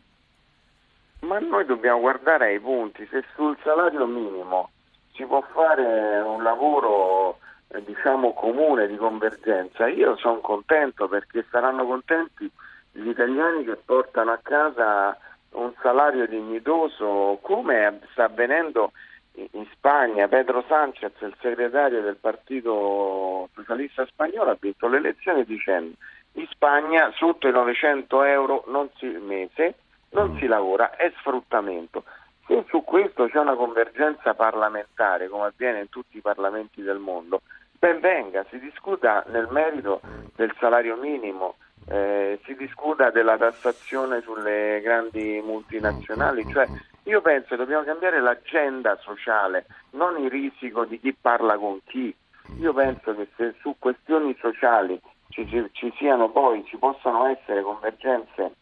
Ma 1.21 1.39
noi 1.39 1.67
dobbiamo 1.67 2.01
guardare 2.01 2.47
ai 2.47 2.59
punti, 2.59 3.07
se 3.09 3.23
sul 3.37 3.57
salario 3.63 4.05
minimo 4.07 4.71
si 5.15 5.25
può 5.25 5.45
fare 5.53 6.21
un 6.21 6.43
lavoro 6.43 7.39
diciamo 7.79 8.33
comune 8.33 8.89
di 8.89 8.97
convergenza, 8.97 9.87
io 9.87 10.17
sono 10.17 10.41
contento 10.41 11.09
perché 11.09 11.45
saranno 11.51 11.87
contenti 11.87 12.51
gli 12.93 13.09
italiani 13.09 13.65
che 13.65 13.77
portano 13.77 14.33
a 14.33 14.41
casa 14.43 15.17
un 15.53 15.73
salario 15.81 16.27
dignitoso 16.27 17.39
come 17.43 18.01
sta 18.11 18.25
avvenendo 18.25 18.93
in 19.35 19.67
Spagna. 19.73 20.29
Pedro 20.29 20.65
Sanchez, 20.67 21.13
il 21.21 21.35
segretario 21.41 22.03
del 22.03 22.17
Partito 22.17 23.49
Socialista 23.55 24.05
Spagnolo, 24.07 24.51
ha 24.51 24.57
vinto 24.59 24.89
le 24.89 24.99
elezioni 24.99 25.45
dicendo 25.45 25.95
in 26.35 26.47
Spagna 26.51 27.13
sotto 27.17 27.49
i 27.49 27.53
900 27.53 28.23
euro 28.25 28.65
non 28.69 28.89
si, 28.97 29.07
mese 29.07 29.75
non 30.11 30.37
si 30.39 30.47
lavora, 30.47 30.97
è 30.97 31.13
sfruttamento. 31.19 32.05
Se 32.47 32.65
su 32.69 32.83
questo 32.83 33.29
c'è 33.29 33.39
una 33.39 33.55
convergenza 33.55 34.35
parlamentare, 34.35 35.29
come 35.29 35.47
avviene 35.47 35.81
in 35.81 35.89
tutti 35.89 36.17
i 36.17 36.21
parlamenti 36.21 36.83
del 36.83 36.99
mondo, 36.99 37.43
ben 37.81 37.99
venga, 37.99 38.45
si 38.51 38.59
discuta 38.59 39.25
nel 39.29 39.49
merito 39.51 40.03
del 40.37 40.55
salario 40.61 40.97
minimo, 40.97 41.57
eh, 41.89 42.39
si 42.45 42.55
discuta 42.55 43.11
della 43.11 43.39
tassazione 43.39 44.21
sulle 44.21 44.81
grandi 44.83 45.41
multinazionali, 45.43 46.47
cioè 46.53 46.67
io 47.05 47.23
penso 47.23 47.49
che 47.49 47.57
dobbiamo 47.57 47.85
cambiare 47.85 48.21
l'agenda 48.21 48.97
sociale, 49.01 49.65
non 49.93 50.23
il 50.23 50.31
risico 50.31 50.85
di 50.85 51.01
chi 51.01 51.17
parla 51.19 51.57
con 51.57 51.81
chi. 51.85 52.15
Io 52.59 52.75
penso 52.75 53.15
che 53.15 53.29
se 53.37 53.55
su 53.61 53.75
questioni 53.79 54.37
sociali 54.39 55.01
ci, 55.31 55.49
ci, 55.49 55.67
ci 55.73 55.93
siano 55.97 56.29
poi, 56.29 56.63
ci 56.67 56.77
possano 56.77 57.27
essere 57.27 57.63
convergenze 57.63 58.53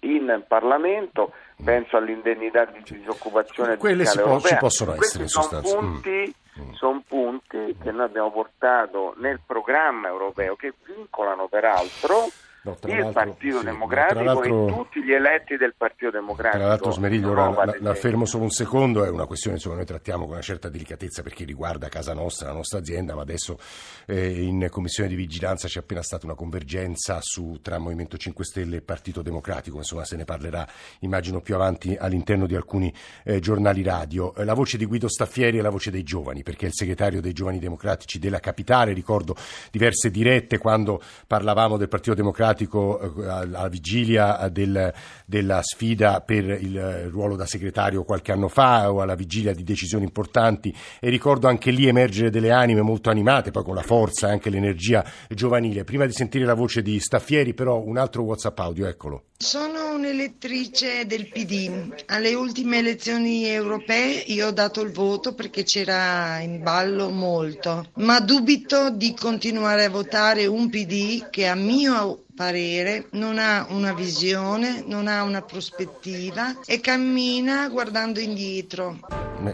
in 0.00 0.44
Parlamento, 0.46 1.32
penso 1.64 1.96
all'indennità 1.96 2.66
di 2.66 2.80
disoccupazione 2.84 3.76
Quelle 3.78 4.04
si 4.04 4.20
può, 4.20 4.38
ci 4.38 4.56
possono 4.56 4.94
essere 4.94 5.24
in 5.24 5.28
sostanza. 5.28 5.68
Sono 5.68 5.80
punti, 5.80 6.10
mm. 6.28 6.47
Son 6.72 7.02
punti 7.06 7.76
che 7.80 7.90
noi 7.90 8.04
abbiamo 8.04 8.30
portato 8.30 9.14
nel 9.18 9.40
programma 9.44 10.08
europeo 10.08 10.56
che 10.56 10.74
vincolano 10.84 11.48
peraltro 11.48 12.28
No, 12.62 12.76
il 12.86 13.10
Partito 13.12 13.60
sì, 13.60 13.64
Democratico 13.64 14.42
e 14.42 14.48
tutti 14.48 15.04
gli 15.04 15.12
eletti 15.12 15.56
del 15.56 15.74
Partito 15.76 16.10
Democratico. 16.10 16.58
Tra 16.58 16.68
l'altro, 16.68 16.90
Smeriglio, 16.90 17.30
ora 17.30 17.50
la, 17.64 17.76
la, 17.78 17.94
fermo 17.94 18.24
solo 18.24 18.42
un 18.42 18.50
secondo, 18.50 19.04
è 19.04 19.08
una 19.08 19.26
questione 19.26 19.56
insomma, 19.56 19.76
noi 19.76 19.84
trattiamo 19.84 20.24
con 20.24 20.32
una 20.32 20.42
certa 20.42 20.68
delicatezza 20.68 21.22
perché 21.22 21.44
riguarda 21.44 21.88
casa 21.88 22.14
nostra, 22.14 22.48
la 22.48 22.54
nostra 22.54 22.80
azienda, 22.80 23.14
ma 23.14 23.22
adesso 23.22 23.58
eh, 24.06 24.42
in 24.42 24.66
Commissione 24.70 25.08
di 25.08 25.14
Vigilanza 25.14 25.68
c'è 25.68 25.78
appena 25.78 26.02
stata 26.02 26.26
una 26.26 26.34
convergenza 26.34 27.18
su, 27.20 27.60
tra 27.62 27.78
Movimento 27.78 28.16
5 28.16 28.44
Stelle 28.44 28.76
e 28.76 28.80
Partito 28.80 29.22
Democratico, 29.22 29.76
insomma 29.76 30.04
se 30.04 30.16
ne 30.16 30.24
parlerà 30.24 30.66
immagino 31.00 31.40
più 31.40 31.54
avanti 31.54 31.96
all'interno 31.96 32.46
di 32.46 32.56
alcuni 32.56 32.92
eh, 33.22 33.38
giornali 33.38 33.84
radio. 33.84 34.34
Eh, 34.34 34.44
la 34.44 34.54
voce 34.54 34.76
di 34.76 34.84
Guido 34.84 35.08
Staffieri 35.08 35.58
è 35.58 35.62
la 35.62 35.70
voce 35.70 35.92
dei 35.92 36.02
giovani, 36.02 36.42
perché 36.42 36.64
è 36.64 36.68
il 36.68 36.74
segretario 36.74 37.20
dei 37.20 37.32
giovani 37.32 37.60
democratici 37.60 38.18
della 38.18 38.40
capitale, 38.40 38.92
ricordo 38.92 39.36
diverse 39.70 40.10
dirette 40.10 40.58
quando 40.58 41.00
parlavamo 41.26 41.76
del 41.76 41.88
Partito 41.88 42.14
Democratico 42.14 42.47
Democratico 42.48 43.22
eh, 43.22 43.28
alla 43.28 43.68
vigilia 43.68 44.48
del, 44.48 44.92
della 45.26 45.60
sfida 45.62 46.20
per 46.20 46.44
il 46.44 47.08
ruolo 47.10 47.36
da 47.36 47.46
segretario 47.46 48.04
qualche 48.04 48.32
anno 48.32 48.48
fa 48.48 48.90
o 48.90 49.00
alla 49.00 49.14
vigilia 49.14 49.52
di 49.52 49.64
decisioni 49.64 50.04
importanti 50.04 50.74
e 51.00 51.10
ricordo 51.10 51.48
anche 51.48 51.70
lì 51.70 51.86
emergere 51.86 52.30
delle 52.30 52.50
anime 52.50 52.82
molto 52.82 53.10
animate, 53.10 53.50
poi 53.50 53.64
con 53.64 53.74
la 53.74 53.82
forza 53.82 54.28
e 54.28 54.32
anche 54.32 54.50
l'energia 54.50 55.04
giovanile. 55.28 55.84
Prima 55.84 56.06
di 56.06 56.12
sentire 56.12 56.44
la 56.44 56.54
voce 56.54 56.82
di 56.82 56.98
Staffieri 57.00 57.54
però 57.54 57.80
un 57.82 57.98
altro 57.98 58.22
WhatsApp 58.22 58.58
audio, 58.60 58.86
eccolo. 58.86 59.24
Sono 59.40 59.94
un'elettrice 59.94 61.06
del 61.06 61.28
PD. 61.28 62.02
Alle 62.06 62.34
ultime 62.34 62.78
elezioni 62.78 63.46
europee 63.46 64.24
io 64.26 64.48
ho 64.48 64.50
dato 64.50 64.80
il 64.80 64.90
voto 64.90 65.34
perché 65.34 65.62
c'era 65.62 66.40
in 66.40 66.60
ballo 66.60 67.08
molto, 67.08 67.90
ma 67.98 68.18
dubito 68.18 68.90
di 68.90 69.14
continuare 69.14 69.84
a 69.84 69.90
votare 69.90 70.46
un 70.46 70.68
PD 70.68 71.30
che 71.30 71.46
a 71.46 71.54
mio 71.54 72.24
parere 72.38 73.06
non 73.14 73.36
ha 73.36 73.66
una 73.70 73.92
visione, 73.92 74.84
non 74.86 75.08
ha 75.08 75.24
una 75.24 75.42
prospettiva 75.42 76.60
e 76.64 76.80
cammina 76.80 77.68
guardando 77.68 78.20
indietro. 78.20 78.98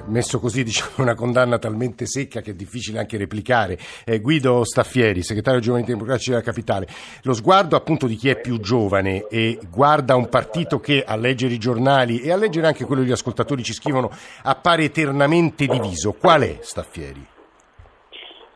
Messo 0.05 0.39
così, 0.39 0.63
diciamo, 0.65 0.91
una 0.99 1.15
condanna 1.15 1.59
talmente 1.59 2.05
secca 2.05 2.43
che 2.43 2.51
è 2.51 2.55
difficile 2.55 2.99
anche 2.99 3.17
replicare. 3.17 3.79
Eh, 4.05 4.21
Guido 4.21 4.65
Staffieri, 4.65 5.23
segretario 5.23 5.61
Giovani 5.61 5.85
Democratici 5.85 6.29
della 6.29 6.43
Capitale, 6.43 6.87
lo 7.23 7.33
sguardo 7.33 7.75
appunto 7.75 8.07
di 8.07 8.17
chi 8.17 8.29
è 8.29 8.39
più 8.39 8.61
giovane 8.61 9.29
e 9.31 9.59
guarda 9.71 10.15
un 10.15 10.29
partito 10.29 10.79
che 10.79 11.03
a 11.07 11.17
leggere 11.17 11.55
i 11.55 11.59
giornali 11.59 12.21
e 12.21 12.33
a 12.33 12.37
leggere 12.37 12.67
anche 12.67 12.85
quello 12.85 13.01
che 13.01 13.09
gli 13.09 13.13
ascoltatori 13.13 13.63
ci 13.63 13.73
scrivono 13.73 14.11
appare 14.43 14.85
eternamente 14.85 15.67
diviso. 15.67 16.13
Qual 16.13 16.43
è 16.43 16.59
Staffieri? 16.61 17.33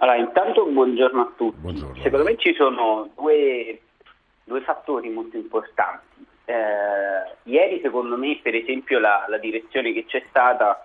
Allora, 0.01 0.19
intanto 0.19 0.67
buongiorno 0.67 1.21
a 1.23 1.33
tutti. 1.35 1.57
Buongiorno. 1.61 2.03
Secondo 2.03 2.25
me 2.27 2.37
ci 2.37 2.55
sono 2.55 3.09
due 3.17 3.81
due 4.49 4.63
fattori 4.63 5.09
molto 5.11 5.37
importanti. 5.37 6.27
Eh, 6.45 7.37
ieri 7.45 7.79
secondo 7.81 8.17
me 8.17 8.41
per 8.43 8.55
esempio 8.55 8.99
la, 8.99 9.27
la 9.29 9.39
direzione 9.39 9.93
che 9.93 10.07
c'è 10.07 10.25
stata 10.29 10.81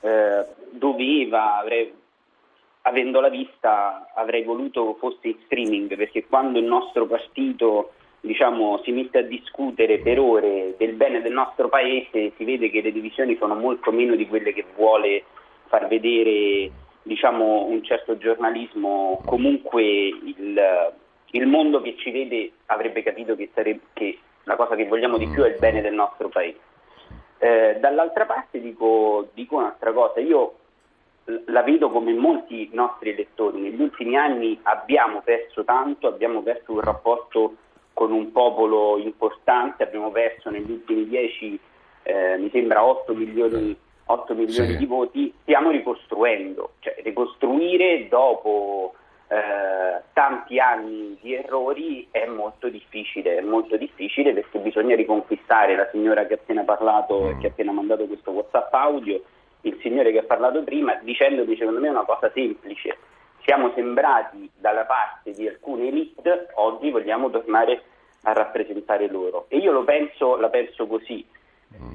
eh, 0.00 0.46
doveva, 0.70 1.58
avrei, 1.58 1.92
avendola 2.82 3.28
vista 3.28 4.08
avrei 4.14 4.44
voluto 4.44 4.94
fosse 4.94 5.26
in 5.28 5.36
streaming 5.44 5.96
perché 5.96 6.24
quando 6.26 6.60
il 6.60 6.66
nostro 6.66 7.06
partito 7.06 7.92
diciamo, 8.20 8.80
si 8.84 8.92
mette 8.92 9.18
a 9.18 9.22
discutere 9.22 9.98
per 9.98 10.18
ore 10.18 10.74
del 10.78 10.94
bene 10.94 11.20
del 11.20 11.32
nostro 11.32 11.68
paese 11.68 12.32
si 12.36 12.44
vede 12.44 12.70
che 12.70 12.80
le 12.80 12.92
divisioni 12.92 13.36
sono 13.36 13.54
molto 13.54 13.90
meno 13.90 14.14
di 14.14 14.26
quelle 14.26 14.52
che 14.52 14.64
vuole 14.76 15.24
far 15.66 15.88
vedere 15.88 16.70
diciamo, 17.02 17.64
un 17.64 17.82
certo 17.82 18.18
giornalismo, 18.18 19.22
comunque 19.24 19.82
il, 19.82 20.92
il, 21.32 21.46
mondo 21.46 21.80
che 21.80 21.96
ci 21.96 22.10
vede 22.10 22.52
avrebbe 22.66 23.02
capito 23.02 23.36
che, 23.36 23.50
sarebbe, 23.54 23.80
che 23.92 24.18
la 24.44 24.56
cosa 24.56 24.74
che 24.74 24.86
vogliamo 24.86 25.18
di 25.18 25.28
più 25.28 25.42
è 25.42 25.48
il 25.48 25.58
bene 25.58 25.80
del 25.80 25.94
nostro 25.94 26.28
paese. 26.28 26.58
Eh, 27.38 27.76
dall'altra 27.80 28.26
parte 28.26 28.60
dico, 28.60 29.28
dico 29.34 29.56
un'altra 29.56 29.92
cosa, 29.92 30.20
io 30.20 30.54
la 31.46 31.62
vedo 31.62 31.90
come 31.90 32.12
molti 32.14 32.68
nostri 32.72 33.10
elettori, 33.10 33.60
negli 33.60 33.80
ultimi 33.80 34.16
anni 34.16 34.58
abbiamo 34.62 35.20
perso 35.22 35.62
tanto, 35.64 36.06
abbiamo 36.08 36.42
perso 36.42 36.72
un 36.72 36.80
rapporto 36.80 37.56
con 37.92 38.12
un 38.12 38.32
popolo 38.32 38.96
importante, 38.96 39.82
abbiamo 39.82 40.10
perso 40.10 40.50
negli 40.50 40.70
ultimi 40.70 41.06
dieci, 41.06 41.58
eh, 42.04 42.38
mi 42.38 42.48
sembra 42.50 42.84
8 42.84 43.14
milioni, 43.14 43.76
8 44.04 44.34
milioni 44.34 44.70
sì. 44.70 44.76
di 44.76 44.86
voti, 44.86 45.34
stiamo 45.42 45.70
ricostruendo, 45.70 46.74
cioè 46.78 46.96
ricostruire 47.02 48.08
dopo 48.08 48.94
eh, 49.28 50.02
tanti 50.14 50.58
anni 50.58 51.18
di 51.20 51.34
errori 51.34 52.08
è 52.10 52.26
molto 52.26 52.68
difficile, 52.68 53.36
è 53.36 53.40
molto 53.42 53.76
difficile 53.76 54.32
perché 54.32 54.58
bisogna 54.58 54.96
riconquistare 54.96 55.76
la 55.76 55.88
signora 55.90 56.26
che 56.26 56.34
ha 56.34 56.36
appena 56.36 56.64
parlato 56.64 57.28
e 57.28 57.34
mm. 57.34 57.40
che 57.40 57.46
ha 57.46 57.50
appena 57.50 57.72
mandato 57.72 58.06
questo 58.06 58.30
WhatsApp 58.30 58.72
audio 58.72 59.22
il 59.62 59.78
signore 59.82 60.12
che 60.12 60.18
ha 60.18 60.24
parlato 60.24 60.62
prima 60.62 60.94
dicendomi 61.02 61.56
secondo 61.56 61.80
me 61.80 61.88
una 61.88 62.04
cosa 62.04 62.30
semplice. 62.32 62.96
Siamo 63.44 63.72
sembrati 63.74 64.50
dalla 64.56 64.84
parte 64.84 65.32
di 65.32 65.46
alcune 65.46 65.88
elite, 65.88 66.48
oggi 66.54 66.90
vogliamo 66.90 67.30
tornare 67.30 67.82
a 68.22 68.32
rappresentare 68.32 69.08
loro. 69.08 69.46
E 69.48 69.58
io 69.58 69.72
lo 69.72 69.84
penso, 69.84 70.36
la 70.36 70.48
penso 70.48 70.86
così. 70.86 71.26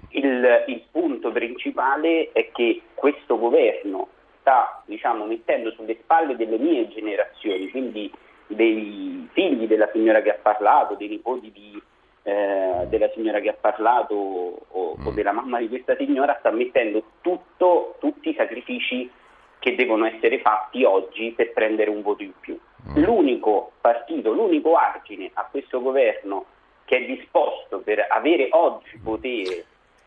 Il, 0.10 0.64
il 0.68 0.84
punto 0.92 1.32
principale 1.32 2.30
è 2.32 2.52
che 2.52 2.82
questo 2.94 3.38
governo 3.38 4.08
sta 4.44 4.84
diciamo, 4.86 5.26
mettendo 5.26 5.72
sulle 5.72 5.98
spalle 6.02 6.36
delle 6.36 6.58
mie 6.58 6.90
generazioni, 6.90 7.72
quindi 7.72 8.12
dei 8.48 9.28
figli 9.32 9.66
della 9.66 9.90
signora 9.92 10.22
che 10.22 10.32
ha 10.32 10.38
parlato, 10.40 10.96
dei 10.96 11.08
nipoti 11.08 11.52
di 11.52 11.82
eh, 12.26 12.86
della 12.88 13.10
signora 13.14 13.42
che 13.42 13.50
ha 13.50 13.58
parlato 13.60 14.14
o, 14.14 14.66
o, 14.70 14.96
mm. 14.98 15.14
della 15.14 15.34
mamma 15.34 15.60
di 15.60 15.68
questa 15.68 15.94
signora 15.98 16.38
sta 16.40 16.52
mettendo 16.52 17.04
tutto, 17.20 17.98
tutti 18.00 18.30
i 18.30 18.34
sacrifici 18.34 19.12
che 19.60 19.76
devono 19.76 20.06
essere 20.06 20.40
fatti 20.40 20.86
oggi 20.86 21.34
per 21.36 21.52
prendere 21.52 21.90
un 21.90 22.02
voto 22.02 22.24
in 22.24 22.32
più. 22.40 22.58
Mm. 22.90 23.04
L'unico 23.04 23.74
partito, 23.82 24.32
l'unico 24.32 24.76
argine 24.76 25.32
a 25.34 25.48
questo 25.52 25.82
governo 25.82 26.46
che 26.86 26.98
è 26.98 27.06
disposto 27.06 27.80
per 27.80 28.06
avere 28.10 28.48
oggi 28.52 28.98
potere 29.04 29.66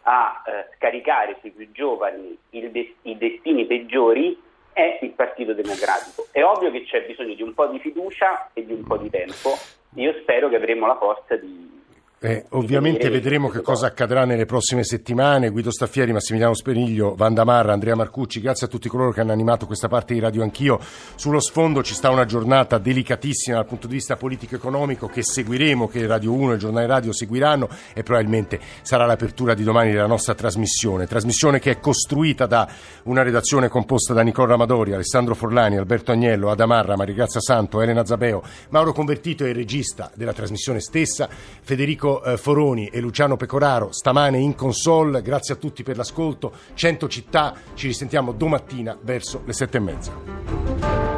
a 0.09 0.42
eh, 0.47 0.69
scaricare 0.77 1.37
sui 1.40 1.51
più 1.51 1.71
giovani 1.73 2.38
de- 2.51 2.95
i 3.03 3.19
destini 3.19 3.66
peggiori 3.66 4.40
è 4.73 4.99
il 5.03 5.11
Partito 5.11 5.53
Democratico. 5.53 6.27
È 6.31 6.42
ovvio 6.42 6.71
che 6.71 6.85
c'è 6.85 7.05
bisogno 7.07 7.35
di 7.35 7.42
un 7.42 7.55
po' 7.55 7.66
di 7.66 7.79
fiducia 7.79 8.51
e 8.53 8.64
di 8.64 8.73
un 8.73 8.85
po' 8.85 8.99
di 8.99 9.11
tempo. 9.11 9.57
Io 9.95 10.12
spero 10.21 10.49
che 10.49 10.57
avremo 10.57 10.87
la 10.87 10.97
forza 10.97 11.35
di, 11.37 11.83
eh, 12.27 12.45
ovviamente 12.51 13.09
vedremo 13.09 13.49
che 13.49 13.61
cosa 13.61 13.87
accadrà 13.87 14.25
nelle 14.25 14.47
prossime 14.47 14.83
settimane. 14.83 15.49
Guido 15.51 15.71
Staffieri, 15.71 16.12
Massimiliano 16.12 16.55
Speriglio, 16.55 17.15
Vanda 17.15 17.45
Marra, 17.45 17.73
Andrea 17.73 17.95
Marcucci, 17.95 18.41
grazie 18.41 18.67
a 18.67 18.69
tutti 18.69 18.89
coloro 18.89 19.12
che 19.12 19.21
hanno 19.21 19.31
animato 19.31 19.65
questa 19.65 19.87
parte 19.87 20.12
di 20.12 20.19
Radio 20.19 20.43
Anch'io. 20.43 20.81
Sullo 21.15 21.39
sfondo 21.39 21.85
ci 21.85 21.95
sta 21.95 22.11
una 22.11 22.25
giornata 22.25 22.79
delicatissima 22.79 23.59
dal 23.59 23.67
punto 23.67 23.87
di 23.87 23.95
vista 23.95 24.17
politico-economico 24.17 25.07
che 25.07 25.23
seguiremo, 25.23 25.87
che 25.87 26.05
Radio 26.05 26.33
1 26.33 26.51
e 26.51 26.55
il 26.55 26.59
giornale 26.59 26.87
radio 26.87 27.12
seguiranno 27.12 27.69
e 27.95 28.03
probabilmente 28.03 28.59
sarà 28.83 29.07
l'apertura 29.07 29.55
di 29.55 29.62
domani 29.62 29.93
della 29.93 30.09
nostra 30.09 30.35
trasmissione. 30.35 31.07
Trasmissione 31.07 31.61
che 31.61 31.71
è 31.71 31.79
costruita 31.79 32.47
da 32.47 32.69
una 33.05 33.23
redazione 33.23 33.69
composta 33.69 34.12
da 34.12 34.23
Nicola 34.23 34.49
Ramadori, 34.49 34.95
Alessandro 34.95 35.37
Forlani, 35.37 35.77
Alberto 35.77 36.11
Agnello, 36.11 36.51
Adamarra, 36.51 36.97
Marigrazia 36.97 37.39
Santo, 37.39 37.81
Elena 37.81 38.05
Zabeo, 38.05 38.43
Mauro 38.71 38.93
Convertito 38.93 39.45
è 39.45 39.51
il 39.51 39.55
regista 39.55 40.11
della 40.17 40.33
trasmissione 40.33 40.81
stessa, 40.81 41.29
Federico 41.62 42.15
Enrico 42.16 42.22
eh, 42.24 42.37
Foroni 42.37 42.87
e 42.87 43.00
Luciano 43.00 43.37
Pecoraro 43.37 43.92
stamane 43.92 44.38
in 44.38 44.55
console. 44.55 45.22
Grazie 45.22 45.55
a 45.55 45.57
tutti 45.57 45.83
per 45.83 45.96
l'ascolto. 45.96 46.52
100 46.74 47.09
città, 47.09 47.55
ci 47.74 47.88
risentiamo 47.88 48.33
domattina 48.33 48.96
verso 49.00 49.42
le 49.44 49.52
sette 49.52 49.79
e 49.79 49.81
mezza. 49.81 51.15